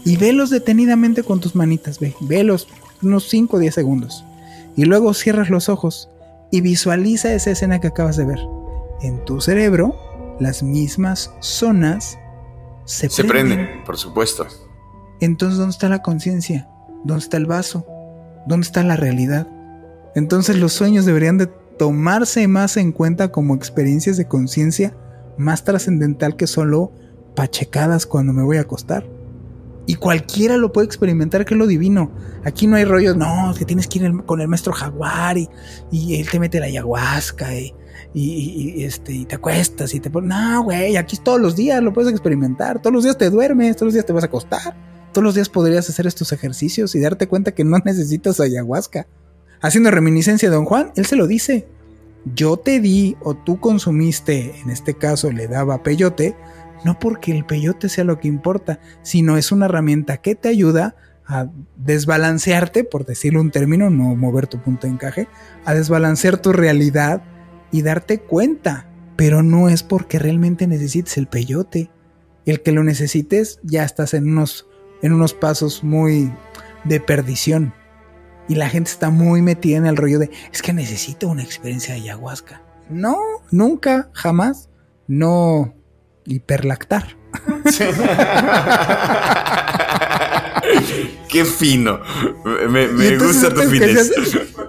[0.06, 2.68] Y velos detenidamente con tus manitas, ve, velos
[3.02, 4.24] unos 5 o 10 segundos.
[4.76, 6.10] Y luego cierras los ojos
[6.52, 8.40] y visualiza esa escena que acabas de ver.
[9.02, 9.96] En tu cerebro,
[10.40, 12.18] las mismas zonas
[12.86, 13.60] se, se prenden.
[13.60, 13.84] prenden.
[13.86, 14.48] por supuesto.
[15.20, 16.70] Entonces, ¿dónde está la conciencia?
[17.04, 17.86] ¿Dónde está el vaso?
[18.48, 19.48] ¿Dónde está la realidad?
[20.16, 24.96] Entonces los sueños deberían de tomarse más en cuenta como experiencias de conciencia
[25.38, 26.92] más trascendental que solo
[27.36, 29.06] pachecadas cuando me voy a acostar.
[29.88, 32.12] Y cualquiera lo puede experimentar, que es lo divino.
[32.44, 35.50] Aquí no hay rollos, no, que tienes que ir con el maestro jaguar y,
[35.92, 37.48] él te mete la ayahuasca
[38.14, 40.30] y, este, y te acuestas y te pones.
[40.30, 42.82] No, güey, aquí todos los días lo puedes experimentar.
[42.82, 44.76] Todos los días te duermes, todos los días te vas a acostar.
[45.14, 49.08] Todos los días podrías hacer estos ejercicios y darte cuenta que no necesitas ayahuasca
[49.62, 51.68] haciendo reminiscencia de Don Juan, él se lo dice.
[52.36, 56.36] Yo te di o tú consumiste, en este caso le daba peyote,
[56.84, 60.96] no porque el peyote sea lo que importa, sino es una herramienta que te ayuda
[61.26, 65.28] a desbalancearte, por decirlo un término, no mover tu punto de encaje,
[65.66, 67.22] a desbalancear tu realidad
[67.72, 68.90] y darte cuenta.
[69.18, 71.90] Pero no es porque realmente necesites el peyote.
[72.46, 74.68] El que lo necesites ya estás en unos,
[75.02, 76.32] en unos pasos muy
[76.86, 77.74] de perdición.
[78.48, 81.94] Y la gente está muy metida en el rollo de, es que necesito una experiencia
[81.94, 82.62] de ayahuasca.
[82.90, 83.18] No,
[83.52, 84.70] nunca, jamás.
[85.08, 85.74] No
[86.28, 87.18] hiperlactar.
[91.30, 92.00] Qué fino.
[92.70, 94.12] Me, gusta tu finés.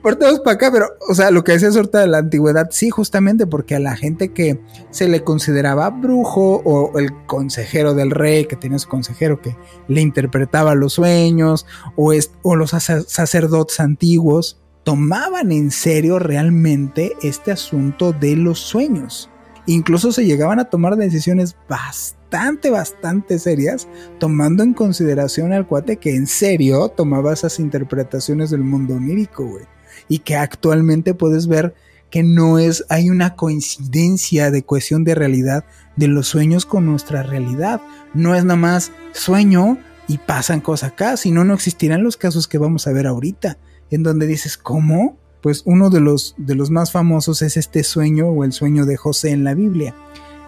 [0.03, 3.47] Portamos para acá, pero, o sea, lo que decías ahorita de la antigüedad, sí, justamente
[3.47, 8.57] porque a la gente que se le consideraba brujo o el consejero del rey, que
[8.57, 11.66] tenía su consejero que le interpretaba los sueños,
[11.97, 19.31] o, o los sacerdotes antiguos, tomaban en serio realmente este asunto de los sueños.
[19.68, 23.87] Incluso se llegaban a tomar decisiones bastante, bastante serias,
[24.18, 29.66] tomando en consideración al cuate que en serio tomaba esas interpretaciones del mundo onírico, güey.
[30.09, 31.74] Y que actualmente puedes ver
[32.09, 37.22] que no es, hay una coincidencia de cohesión de realidad de los sueños con nuestra
[37.22, 37.83] realidad.
[38.14, 39.76] No es nada más sueño
[40.07, 43.59] y pasan cosas acá, sino no existirán los casos que vamos a ver ahorita,
[43.90, 45.18] en donde dices, ¿cómo?
[45.40, 48.96] Pues uno de los, de los más famosos es este sueño o el sueño de
[48.96, 49.94] José en la Biblia,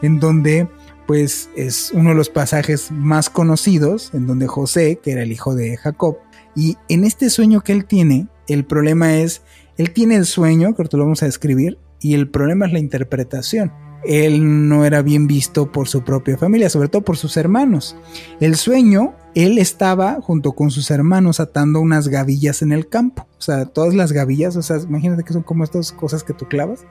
[0.02, 0.68] en donde
[1.06, 5.54] pues es uno de los pasajes más conocidos, en donde José, que era el hijo
[5.54, 6.18] de Jacob,
[6.54, 9.42] y en este sueño que él tiene, el problema es,
[9.76, 12.78] él tiene el sueño, que ahorita lo vamos a describir, y el problema es la
[12.78, 13.72] interpretación.
[14.04, 17.96] Él no era bien visto por su propia familia, sobre todo por sus hermanos.
[18.40, 23.26] El sueño él estaba junto con sus hermanos atando unas gavillas en el campo.
[23.38, 26.46] O sea, todas las gavillas, o sea, imagínate que son como estas cosas que tú
[26.46, 26.84] clavas,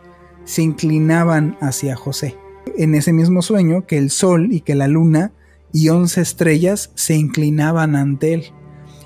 [0.45, 2.37] se inclinaban hacia José.
[2.77, 5.33] En ese mismo sueño, que el sol y que la luna
[5.71, 8.43] y once estrellas se inclinaban ante él.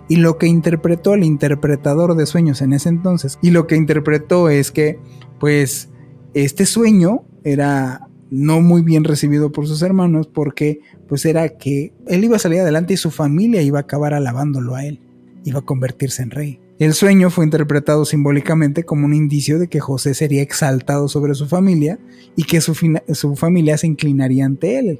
[0.07, 4.49] Y lo que interpretó el interpretador de sueños en ese entonces, y lo que interpretó
[4.49, 4.99] es que,
[5.39, 5.89] pues,
[6.33, 12.23] este sueño era no muy bien recibido por sus hermanos porque pues era que él
[12.23, 14.99] iba a salir adelante y su familia iba a acabar alabándolo a él,
[15.43, 16.59] iba a convertirse en rey.
[16.79, 21.47] El sueño fue interpretado simbólicamente como un indicio de que José sería exaltado sobre su
[21.47, 21.99] familia
[22.35, 22.73] y que su,
[23.13, 24.99] su, familia se inclinaría ante él.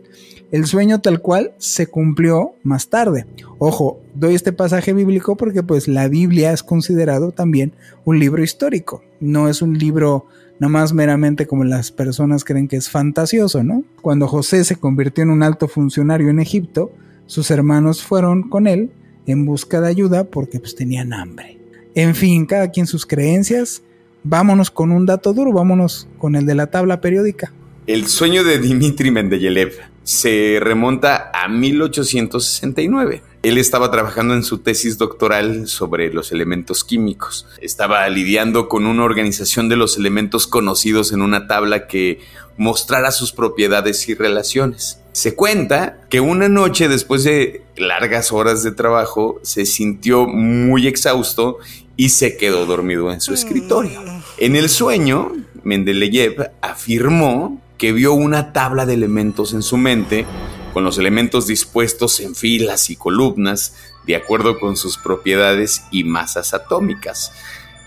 [0.51, 3.25] El sueño tal cual se cumplió más tarde.
[3.57, 7.73] Ojo, doy este pasaje bíblico porque pues la Biblia es considerado también
[8.05, 10.27] un libro histórico, no es un libro
[10.69, 13.84] más meramente como las personas creen que es fantasioso, ¿no?
[14.02, 16.91] Cuando José se convirtió en un alto funcionario en Egipto,
[17.26, 18.91] sus hermanos fueron con él
[19.26, 21.58] en busca de ayuda porque pues tenían hambre.
[21.95, 23.84] En fin, cada quien sus creencias.
[24.23, 27.52] Vámonos con un dato duro, vámonos con el de la tabla periódica.
[27.88, 29.73] El sueño de Dmitri Mendeleev
[30.04, 33.21] se remonta a 1869.
[33.43, 37.45] Él estaba trabajando en su tesis doctoral sobre los elementos químicos.
[37.60, 42.21] Estaba lidiando con una organización de los elementos conocidos en una tabla que
[42.56, 45.01] mostrara sus propiedades y relaciones.
[45.12, 51.58] Se cuenta que una noche después de largas horas de trabajo se sintió muy exhausto
[51.97, 54.01] y se quedó dormido en su escritorio.
[54.38, 60.25] En el sueño, Mendeleev afirmó que vio una tabla de elementos en su mente,
[60.73, 66.53] con los elementos dispuestos en filas y columnas, de acuerdo con sus propiedades y masas
[66.53, 67.31] atómicas.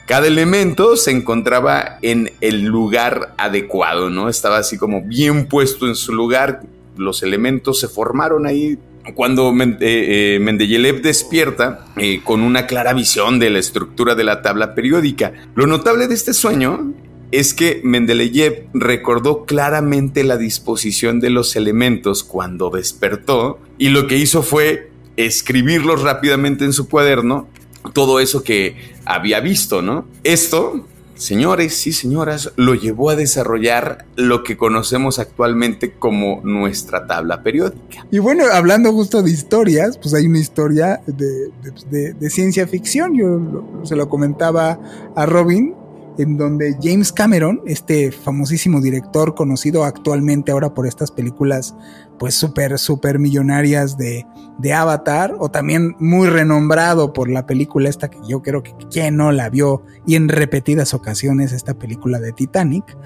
[0.06, 4.28] Cada elemento se encontraba en el lugar adecuado, ¿no?
[4.28, 6.62] Estaba así como bien puesto en su lugar.
[6.96, 8.78] Los elementos se formaron ahí
[9.14, 14.42] cuando eh, eh, Mendeleev despierta eh, con una clara visión de la estructura de la
[14.42, 15.32] tabla periódica.
[15.54, 16.92] Lo notable de este sueño
[17.32, 24.16] es que Mendeleev recordó claramente la disposición de los elementos cuando despertó y lo que
[24.16, 27.48] hizo fue escribirlos rápidamente en su cuaderno
[27.92, 30.06] todo eso que había visto, ¿no?
[30.24, 37.42] Esto, señores y señoras, lo llevó a desarrollar lo que conocemos actualmente como nuestra tabla
[37.42, 38.06] periódica.
[38.10, 43.96] Y bueno, hablando justo de historias, pues hay una historia de, ciencia ficción, yo se
[43.96, 44.78] lo comentaba
[45.14, 45.74] a Robin,
[46.18, 51.74] en donde James Cameron, este famosísimo director conocido actualmente ahora por estas películas
[52.18, 54.26] pues súper, súper millonarias de,
[54.58, 59.16] de, Avatar, o también muy renombrado por la película esta que yo creo que quien
[59.16, 62.96] no la vio y en repetidas ocasiones esta película de Titanic.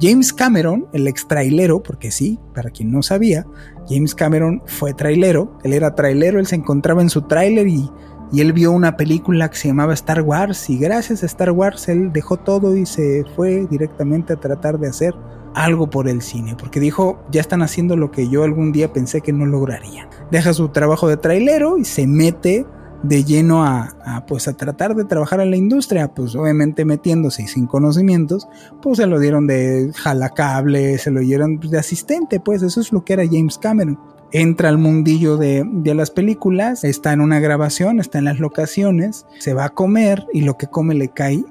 [0.00, 3.46] James Cameron, el ex trailero, porque sí, para quien no sabía,
[3.88, 7.88] James Cameron fue trailero, él era trailero, él se encontraba en su trailer y
[8.32, 11.88] y él vio una película que se llamaba Star Wars y gracias a Star Wars
[11.88, 15.14] él dejó todo y se fue directamente a tratar de hacer
[15.54, 19.20] algo por el cine, porque dijo, ya están haciendo lo que yo algún día pensé
[19.20, 20.08] que no lograría.
[20.30, 22.64] Deja su trabajo de trailero y se mete
[23.02, 27.48] de lleno a, pues a tratar de trabajar en la industria, pues obviamente metiéndose y
[27.48, 28.48] sin conocimientos,
[28.80, 33.04] pues se lo dieron de jalacable, se lo dieron de asistente, pues eso es lo
[33.04, 33.98] que era James Cameron
[34.32, 35.64] entra al mundillo de,
[35.94, 40.42] las películas, está en una grabación, está en las locaciones, se va a comer y
[40.42, 41.44] lo que come le cae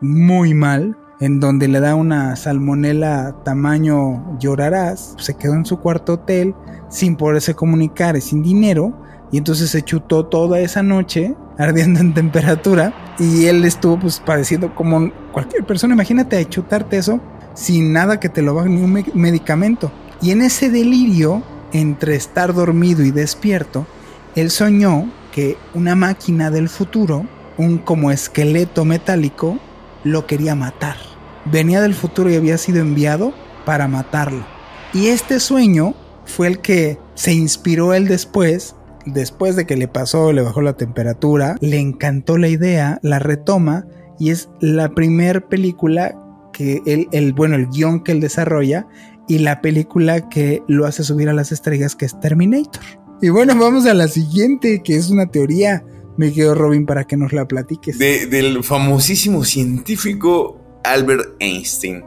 [0.00, 6.14] muy mal, en donde le da una salmonela tamaño llorarás, se quedó en su cuarto
[6.14, 6.54] hotel
[6.90, 8.94] sin poderse comunicar sin dinero,
[9.32, 14.74] y entonces se chutó toda esa noche ardiendo en temperatura y él estuvo pues padeciendo
[14.74, 17.18] como cualquier persona, imagínate chutarte eso
[17.54, 19.90] sin nada que te lo haga ni un medicamento.
[20.20, 23.86] Y en ese delirio entre estar dormido y despierto,
[24.34, 27.26] él soñó que una máquina del futuro,
[27.58, 29.58] un como esqueleto metálico,
[30.04, 30.96] lo quería matar.
[31.44, 33.32] Venía del futuro y había sido enviado
[33.64, 34.44] para matarlo.
[34.92, 40.32] Y este sueño fue el que se inspiró él después, después de que le pasó,
[40.32, 43.86] le bajó la temperatura, le encantó la idea, la retoma
[44.18, 46.18] y es la primer película
[46.52, 48.86] que él, el, bueno, el guion que él desarrolla
[49.28, 52.82] y la película que lo hace subir a las estrellas, que es Terminator.
[53.20, 55.84] Y bueno, vamos a la siguiente, que es una teoría.
[56.16, 57.98] Me quedo Robin para que nos la platiques.
[57.98, 62.04] del famosísimo científico Albert Einstein.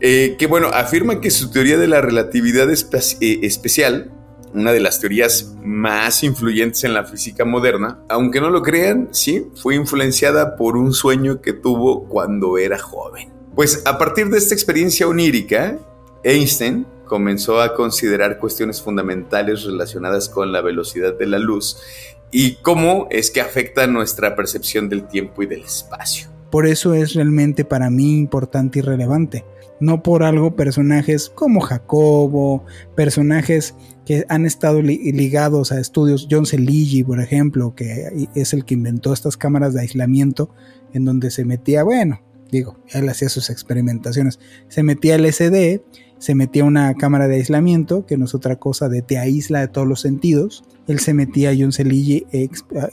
[0.00, 4.12] Eh, que bueno, afirma que su teoría de la relatividad eh, especial,
[4.52, 9.46] una de las teorías más influyentes en la física moderna, aunque no lo crean, sí,
[9.54, 13.32] fue influenciada por un sueño que tuvo cuando era joven.
[13.54, 15.78] Pues a partir de esta experiencia onírica,
[16.24, 21.76] Einstein comenzó a considerar cuestiones fundamentales relacionadas con la velocidad de la luz
[22.30, 26.28] y cómo es que afecta nuestra percepción del tiempo y del espacio.
[26.50, 29.44] Por eso es realmente para mí importante y relevante.
[29.80, 33.74] No por algo personajes como Jacobo, personajes
[34.06, 39.12] que han estado ligados a estudios, John Celigi, por ejemplo, que es el que inventó
[39.12, 40.50] estas cámaras de aislamiento
[40.92, 45.80] en donde se metía, bueno, digo, él hacía sus experimentaciones, se metía LSD
[46.18, 49.68] se metía una cámara de aislamiento, que no es otra cosa de te aísla de
[49.68, 50.64] todos los sentidos.
[50.86, 52.26] Él se metía a John Celigi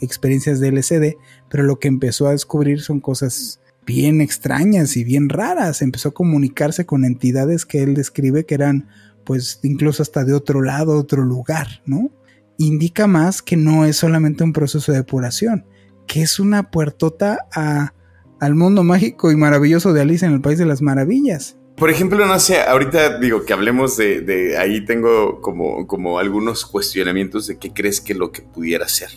[0.00, 1.16] experiencias de LCD,
[1.48, 5.82] pero lo que empezó a descubrir son cosas bien extrañas y bien raras.
[5.82, 8.88] Empezó a comunicarse con entidades que él describe que eran,
[9.24, 12.10] pues, incluso hasta de otro lado, otro lugar, ¿no?
[12.58, 15.64] Indica más que no es solamente un proceso de depuración,
[16.06, 17.94] que es una puertota a,
[18.40, 21.56] al mundo mágico y maravilloso de Alice en el País de las Maravillas.
[21.76, 27.46] Por ejemplo, no sé, ahorita digo que hablemos de, ahí tengo como, como algunos cuestionamientos
[27.46, 29.10] de qué crees que lo que pudiera ser,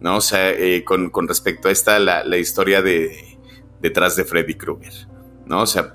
[0.00, 0.16] ¿no?
[0.16, 3.38] O sea, eh, con, respecto a esta, la, historia de
[3.80, 4.92] detrás de Freddy Krueger,
[5.46, 5.62] ¿no?
[5.62, 5.94] O sea,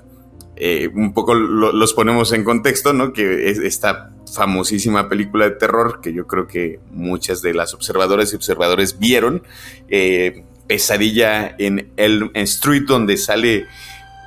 [0.56, 3.14] eh, un poco los ponemos en contexto, ¿no?
[3.14, 8.32] Que es esta famosísima película de terror que yo creo que muchas de las observadoras
[8.32, 9.44] y observadores vieron,
[9.89, 13.68] eh, Pesadilla en el Street, donde sale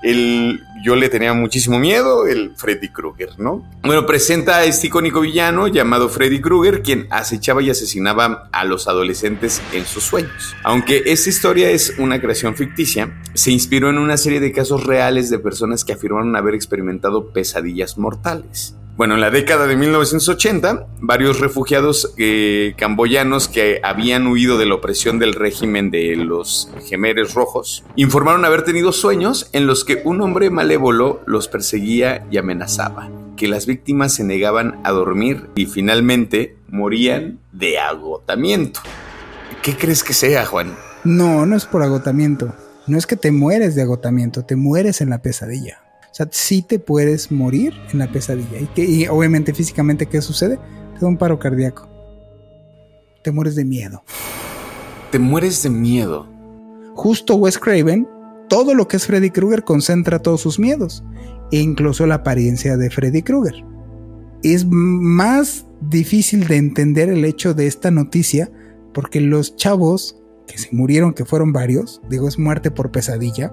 [0.03, 3.65] el, yo le tenía muchísimo miedo, el Freddy Krueger, ¿no?
[3.83, 8.89] Bueno, presenta a este icónico villano llamado Freddy Krueger, quien acechaba y asesinaba a los
[8.89, 10.57] adolescentes en sus sueños.
[10.63, 15.31] Aunque esta historia es una creación ficticia, se inspiró en una serie de casos reales
[15.31, 18.75] de personas que afirmaron haber experimentado pesadillas mortales.
[18.99, 24.75] Bueno, en la década de 1980, varios refugiados eh, camboyanos que habían huido de la
[24.75, 30.21] opresión del régimen de los gemeres rojos informaron haber tenido sueños en los que un
[30.21, 36.57] hombre malévolo los perseguía y amenazaba, que las víctimas se negaban a dormir y finalmente
[36.67, 38.81] morían de agotamiento.
[39.63, 40.75] ¿Qué crees que sea, Juan?
[41.05, 42.53] No, no es por agotamiento.
[42.89, 45.83] No es que te mueres de agotamiento, te mueres en la pesadilla.
[46.19, 48.59] Sea, sí te puedes morir en la pesadilla.
[48.59, 50.57] Y, que, obviamente físicamente, ¿qué sucede?
[50.95, 51.89] Te da un paro cardíaco.
[53.23, 54.03] Te mueres de miedo.
[55.13, 56.29] Te mueres de miedo.
[56.97, 58.09] Justo Wes Craven,
[58.49, 61.05] todo lo que es Freddy Krueger concentra todos sus miedos.
[61.53, 63.65] E incluso la apariencia de Freddy Krueger.
[64.43, 68.51] Es más difícil de entender el hecho de esta noticia
[68.93, 73.53] porque los chavos que se murieron, que fueron varios, digo, es muerte por pesadilla,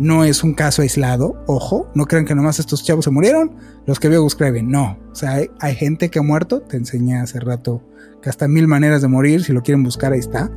[0.00, 3.52] no es un caso aislado, ojo, no crean que nomás estos chavos se murieron,
[3.84, 7.38] los que veo escriben, no, o sea, hay, gente que ha muerto, te enseñé hace
[7.38, 7.82] rato
[8.22, 10.50] que hasta mil maneras de morir, si lo quieren buscar ahí está,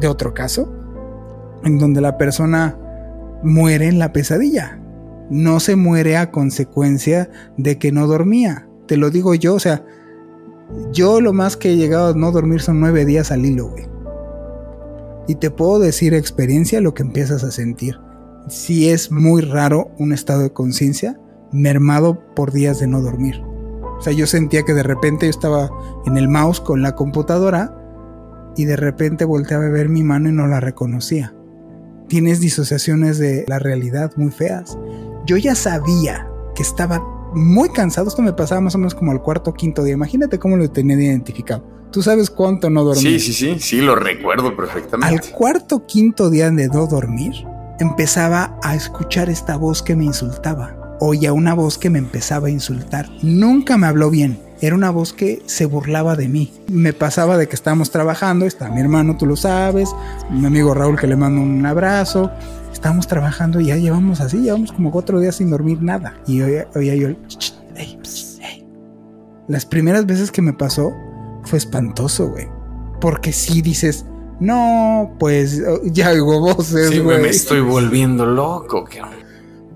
[0.00, 0.72] de otro caso,
[1.62, 2.76] en donde la persona
[3.44, 4.80] muere en la pesadilla,
[5.30, 9.84] no se muere a consecuencia de que no dormía, te lo digo yo, o sea,
[10.92, 13.86] yo lo más que he llegado a no dormir son nueve días al hilo, güey.
[15.28, 17.98] Y te puedo decir experiencia lo que empiezas a sentir
[18.48, 21.18] si es muy raro un estado de conciencia
[21.52, 23.42] mermado por días de no dormir.
[23.98, 25.70] O sea, yo sentía que de repente yo estaba
[26.04, 27.74] en el mouse con la computadora
[28.56, 31.34] y de repente volteaba a ver mi mano y no la reconocía.
[32.08, 34.76] Tienes disociaciones de la realidad muy feas.
[35.26, 37.02] Yo ya sabía que estaba
[37.34, 38.08] muy cansado.
[38.08, 39.94] Esto me pasaba más o menos como al cuarto o quinto día.
[39.94, 41.64] Imagínate cómo lo tenía identificado.
[41.90, 43.02] Tú sabes cuánto no dormí.
[43.02, 45.14] Sí, sí, sí, sí, lo recuerdo perfectamente.
[45.14, 47.46] Al cuarto quinto día de no dormir,
[47.80, 50.76] empezaba a escuchar esta voz que me insultaba.
[51.00, 53.08] Oía una voz que me empezaba a insultar.
[53.22, 54.38] Nunca me habló bien.
[54.60, 56.52] Era una voz que se burlaba de mí.
[56.68, 58.46] Me pasaba de que estábamos trabajando.
[58.46, 59.90] Está mi hermano, tú lo sabes.
[60.30, 62.30] Mi amigo Raúl, que le mando un abrazo.
[62.72, 64.38] Estábamos trabajando y ya llevamos así.
[64.38, 66.14] Llevamos como cuatro días sin dormir nada.
[66.26, 67.08] Y oía, yo
[69.48, 70.94] Las primeras veces que me pasó
[71.42, 72.48] fue espantoso, güey.
[73.00, 74.06] Porque si dices,
[74.40, 77.22] no, pues ya oigo voces, sí, güey.
[77.22, 78.84] Me estoy volviendo loco,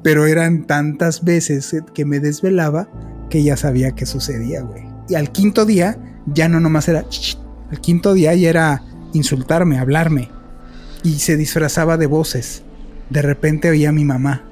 [0.03, 2.89] Pero eran tantas veces que me desvelaba
[3.31, 4.85] que ya sabía que sucedía, güey.
[5.09, 7.05] Y al quinto día ya no nomás era...
[7.71, 8.83] Al quinto día ya era
[9.13, 10.31] insultarme, hablarme.
[11.03, 12.63] Y se disfrazaba de voces.
[13.11, 14.45] De repente oía a mi mamá.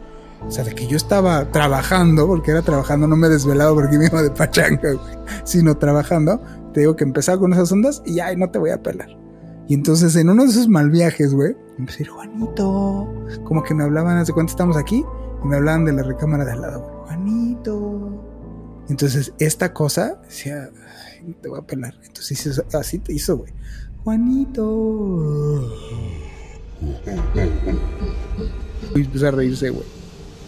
[0.47, 4.07] O sea, de que yo estaba trabajando, porque era trabajando, no me desvelaba porque me
[4.13, 5.19] iba de pachanga, güey.
[5.45, 6.43] Sino trabajando.
[6.73, 9.26] Te digo que empezaba con esas ondas y ay, no te voy a pelar.
[9.69, 13.13] Y entonces en uno de esos mal viajes, güey, empecé a decir, Juanito.
[13.45, 15.05] Como que me hablaban, hace cuánto estamos aquí,
[15.43, 17.07] y me hablaban de la recámara de al lado, güey.
[17.07, 18.25] Juanito.
[18.89, 20.71] Entonces esta cosa decía,
[21.41, 21.95] te voy a pelar.
[22.05, 23.53] Entonces así te hizo, güey.
[24.05, 25.69] Juanito.
[28.95, 29.85] Y empezó a reírse, güey.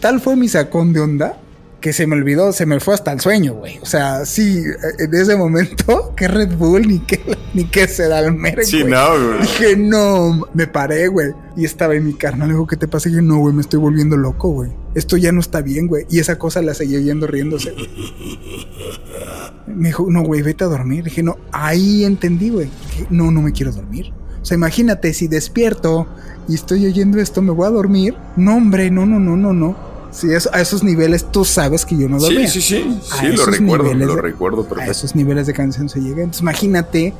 [0.00, 1.40] Tal fue mi sacón de onda
[1.80, 3.78] que se me olvidó, se me fue hasta el sueño, güey.
[3.80, 4.62] O sea, sí,
[4.98, 7.20] en ese momento, que Red Bull ni qué
[7.54, 9.40] ni qué Sedalmer, Sí, no, güey.
[9.42, 11.32] Dije, no, me paré, güey.
[11.56, 13.08] Y estaba en mi carnal, le digo, ¿qué te pasa?
[13.08, 14.70] Y dije, no, güey, me estoy volviendo loco, güey.
[14.94, 16.06] Esto ya no está bien, güey.
[16.10, 17.74] Y esa cosa la seguía yendo riéndose,
[19.66, 21.04] Me dijo, no, güey, vete a dormir.
[21.04, 22.70] Dije, no, ahí entendí, güey.
[23.10, 24.12] No, no me quiero dormir.
[24.40, 26.06] O sea, imagínate, si despierto
[26.48, 28.14] y estoy oyendo esto, me voy a dormir.
[28.36, 29.97] No, hombre, no, no, no, no, no.
[30.11, 32.48] Sí, a esos niveles tú sabes que yo no dormía.
[32.48, 33.00] Sí, sí, sí.
[33.20, 36.22] Sí, lo recuerdo, lo recuerdo A esos niveles de canción se llega.
[36.22, 37.14] Entonces, imagínate,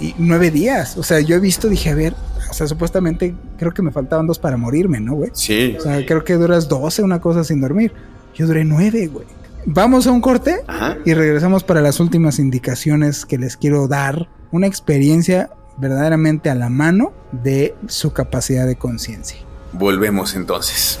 [0.00, 0.96] y nueve días.
[0.96, 2.14] O sea, yo he visto, dije, a ver,
[2.50, 5.30] o sea, supuestamente creo que me faltaban dos para morirme, ¿no, güey?
[5.32, 5.76] Sí.
[5.78, 7.92] O sea, creo que duras doce, una cosa sin dormir.
[8.34, 9.26] Yo duré nueve, güey.
[9.66, 10.62] Vamos a un corte
[11.04, 14.28] y regresamos para las últimas indicaciones que les quiero dar.
[14.50, 19.38] Una experiencia verdaderamente a la mano de su capacidad de conciencia.
[19.72, 21.00] Volvemos entonces.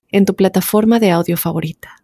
[0.11, 1.97] en tu plataforma de audio favorita.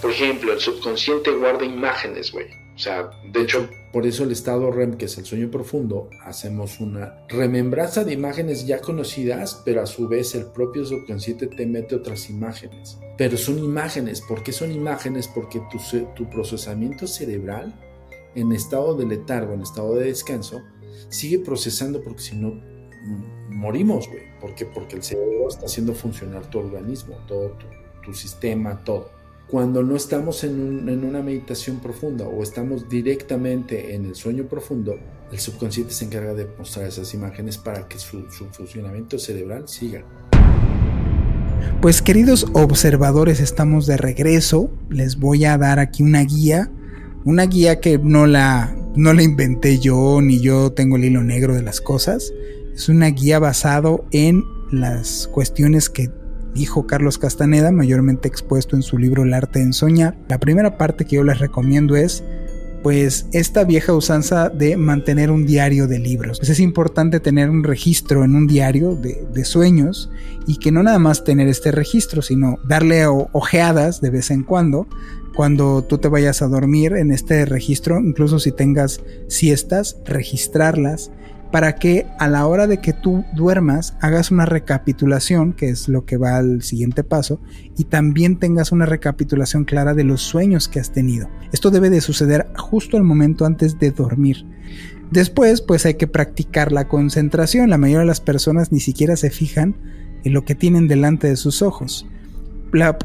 [0.00, 2.46] Por ejemplo, el subconsciente guarda imágenes, güey.
[2.74, 3.68] O sea, de hecho...
[3.92, 8.66] Por eso el estado REM, que es el sueño profundo, hacemos una remembranza de imágenes
[8.66, 12.98] ya conocidas, pero a su vez el propio subconsciente te mete otras imágenes.
[13.16, 14.20] Pero son imágenes.
[14.20, 15.28] ¿Por qué son imágenes?
[15.28, 15.78] Porque tu,
[16.14, 17.72] tu procesamiento cerebral,
[18.34, 20.60] en estado de letargo, en estado de descanso,
[21.08, 22.60] sigue procesando porque si no
[23.48, 24.22] morimos, güey.
[24.40, 24.66] ¿Por qué?
[24.66, 27.66] Porque el cerebro está haciendo funcionar tu organismo, todo tu,
[28.02, 29.14] tu sistema, todo
[29.46, 34.98] cuando no estamos en, una meditación profunda o estamos directamente en el sueño profundo,
[35.30, 40.02] el subconsciente se encarga de mostrar esas imágenes para que su, su funcionamiento cerebral siga.
[41.80, 44.70] Pues queridos observadores, estamos de regreso.
[44.88, 46.70] Les voy a dar aquí una guía,
[47.24, 51.54] una guía que no la, no la inventé yo ni yo tengo el hilo negro
[51.54, 52.32] de las cosas.
[52.74, 56.10] Es una guía basado en las cuestiones que
[56.54, 60.16] dijo Carlos Castaneda, mayormente expuesto en su libro El arte en soñar.
[60.28, 62.24] La primera parte que yo les recomiendo es
[62.82, 66.38] pues esta vieja usanza de mantener un diario de libros.
[66.38, 70.10] Pues es importante tener un registro en un diario de, de, sueños
[70.46, 74.86] y que no nada más tener este registro, sino darle ojeadas de vez en cuando
[75.34, 81.10] cuando tú te vayas a dormir en este registro, incluso si tengas siestas, registrarlas
[81.50, 86.04] para que a la hora de que tú duermas hagas una recapitulación, que es lo
[86.04, 87.40] que va al siguiente paso,
[87.76, 91.28] y también tengas una recapitulación clara de los sueños que has tenido.
[91.52, 94.44] Esto debe de suceder justo al momento antes de dormir.
[95.10, 97.70] Después, pues hay que practicar la concentración.
[97.70, 99.76] La mayoría de las personas ni siquiera se fijan
[100.24, 102.06] en lo que tienen delante de sus ojos.
[102.72, 102.98] La,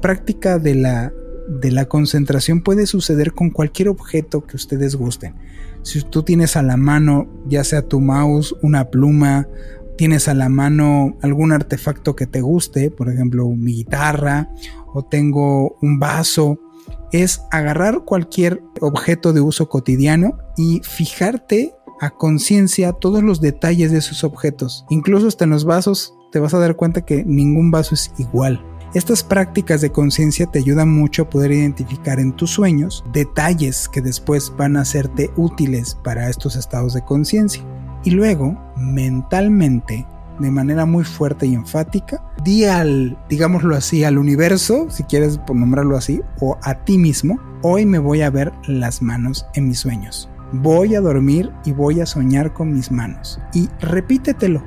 [0.00, 1.12] práctica de la,
[1.60, 5.34] de la concentración puede suceder con cualquier objeto que ustedes gusten
[5.82, 9.48] si tú tienes a la mano, ya sea tu mouse, una pluma,
[9.96, 14.48] tienes a la mano algún artefacto que te guste, por ejemplo mi guitarra
[14.94, 16.58] o tengo un vaso,
[17.12, 23.98] es agarrar cualquier objeto de uso cotidiano y fijarte a conciencia todos los detalles de
[23.98, 24.84] esos objetos.
[24.90, 28.64] Incluso hasta en los vasos te vas a dar cuenta que ningún vaso es igual.
[28.94, 34.02] Estas prácticas de conciencia te ayudan mucho a poder identificar en tus sueños detalles que
[34.02, 37.64] después van a serte útiles para estos estados de conciencia.
[38.04, 40.06] Y luego, mentalmente,
[40.38, 45.96] de manera muy fuerte y enfática, di al, digámoslo así, al universo, si quieres nombrarlo
[45.96, 50.28] así, o a ti mismo, hoy me voy a ver las manos en mis sueños.
[50.52, 53.40] Voy a dormir y voy a soñar con mis manos.
[53.54, 54.62] Y repítetelo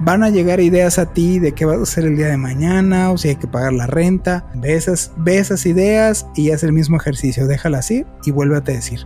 [0.00, 3.10] van a llegar ideas a ti de qué vas a hacer el día de mañana
[3.10, 4.46] o si hay que pagar la renta.
[4.54, 7.46] Ve esas, ve esas ideas y haz el mismo ejercicio.
[7.46, 9.00] Déjala así y vuélvete a decir,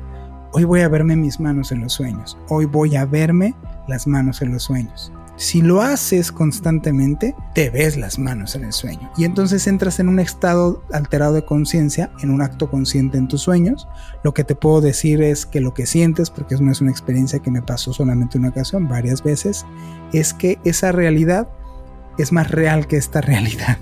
[0.53, 2.39] hoy voy a verme mis manos en los sueños.
[2.49, 3.55] Hoy voy a verme
[3.87, 5.13] las manos en los sueños.
[5.39, 9.09] Si lo haces constantemente, te ves las manos en el sueño.
[9.17, 13.43] Y entonces entras en un estado alterado de conciencia, en un acto consciente en tus
[13.43, 13.87] sueños.
[14.25, 17.39] Lo que te puedo decir es que lo que sientes, porque no es una experiencia
[17.39, 19.65] que me pasó solamente una ocasión, varias veces,
[20.13, 21.49] es que esa realidad
[22.19, 23.79] es más real que esta realidad.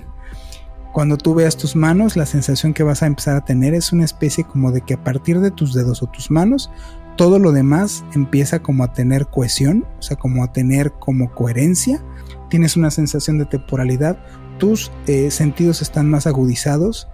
[0.93, 4.05] Cuando tú veas tus manos, la sensación que vas a empezar a tener es una
[4.05, 6.69] especie como de que a partir de tus dedos o tus manos
[7.17, 12.01] todo lo demás empieza como a tener cohesión, o sea, como a tener como coherencia,
[12.49, 14.23] tienes una sensación de temporalidad,
[14.59, 17.07] tus eh, sentidos están más agudizados,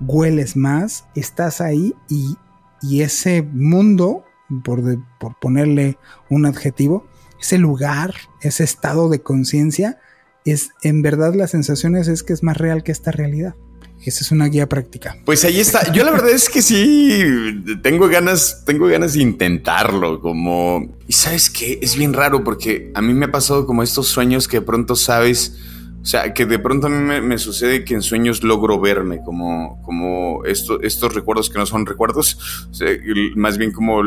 [0.00, 2.36] hueles más, estás ahí y,
[3.02, 4.24] ese mundo,
[4.64, 4.82] por,
[5.18, 5.98] por ponerle
[6.30, 7.06] un adjetivo,
[7.38, 9.98] ese lugar, ese estado de conciencia,
[10.46, 13.54] es en verdad las sensaciones es que es más real que esta realidad.
[14.04, 15.18] Esa es una guía práctica.
[15.24, 15.92] Pues ahí está.
[15.92, 20.20] Yo la verdad es que sí tengo ganas, tengo ganas de intentarlo.
[20.20, 24.08] Como y sabes que es bien raro porque a mí me ha pasado como estos
[24.08, 25.58] sueños que de pronto sabes,
[26.00, 29.82] o sea, que de pronto a mí me, sucede que en sueños logro verme como,
[29.82, 32.38] como estos recuerdos que no son recuerdos,
[33.34, 34.02] más bien como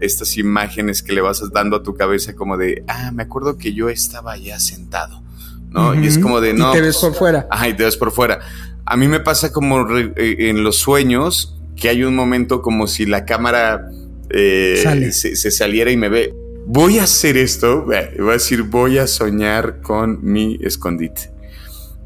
[0.00, 3.74] estas imágenes que le vas dando a tu cabeza como de, ah, me acuerdo que
[3.74, 5.22] yo estaba ya sentado.
[5.68, 5.94] ¿no?
[5.94, 6.70] Y es como de no.
[6.70, 7.46] Y te ves por fuera.
[7.50, 8.40] Ajá, y te ves por fuera.
[8.86, 13.04] A mí me pasa como eh, en los sueños que hay un momento como si
[13.04, 13.90] la cámara
[14.30, 16.34] eh, se, saliera y me ve.
[16.66, 21.30] Voy a hacer esto, voy a decir, voy a soñar con mi escondite.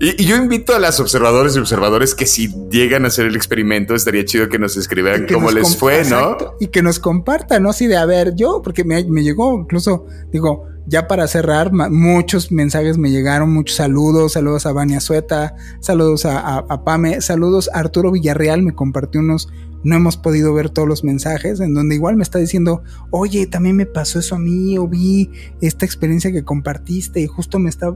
[0.01, 3.95] Y, yo invito a las observadores y observadores que si llegan a hacer el experimento,
[3.95, 6.37] estaría chido que nos escribieran cómo les fue, ¿no?
[6.59, 7.71] Y que nos compartan, ¿no?
[7.71, 12.51] Así de, a ver, yo, porque me, me llegó incluso, digo, ya para cerrar, muchos
[12.51, 18.11] mensajes me llegaron, muchos saludos, saludos a Vania Sueta, saludos a, Pame, saludos a Arturo
[18.11, 19.49] Villarreal, me compartió unos,
[19.85, 23.77] no hemos podido ver todos los mensajes, en donde igual me está diciendo, oye, también
[23.77, 25.31] me pasó eso a mí, o vi
[25.61, 27.91] esta experiencia que compartiste y justo me está,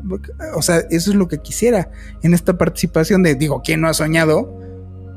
[0.55, 1.91] o sea, eso es lo que quisiera
[2.23, 4.57] en esta participación de, digo, ¿quién no ha soñado?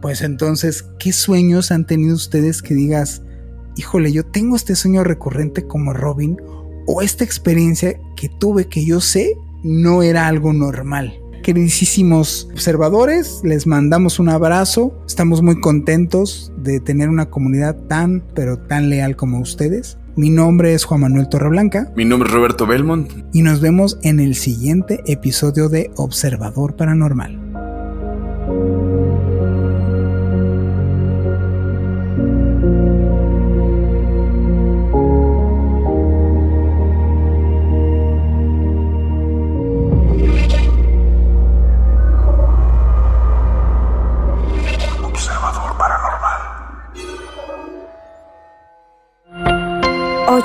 [0.02, 3.22] Pues entonces, ¿qué sueños han tenido ustedes que digas,
[3.76, 6.38] híjole, yo tengo este sueño recurrente como Robin?
[6.88, 11.20] O esta experiencia que tuve que yo sé no era algo normal.
[11.44, 15.00] Queridísimos observadores, les mandamos un abrazo.
[15.06, 19.98] Estamos muy contentos de tener una comunidad tan, pero tan leal como ustedes.
[20.16, 21.94] Mi nombre es Juan Manuel Torreblanca.
[21.96, 23.12] Mi nombre es Roberto Belmont.
[23.34, 27.47] Y nos vemos en el siguiente episodio de Observador Paranormal.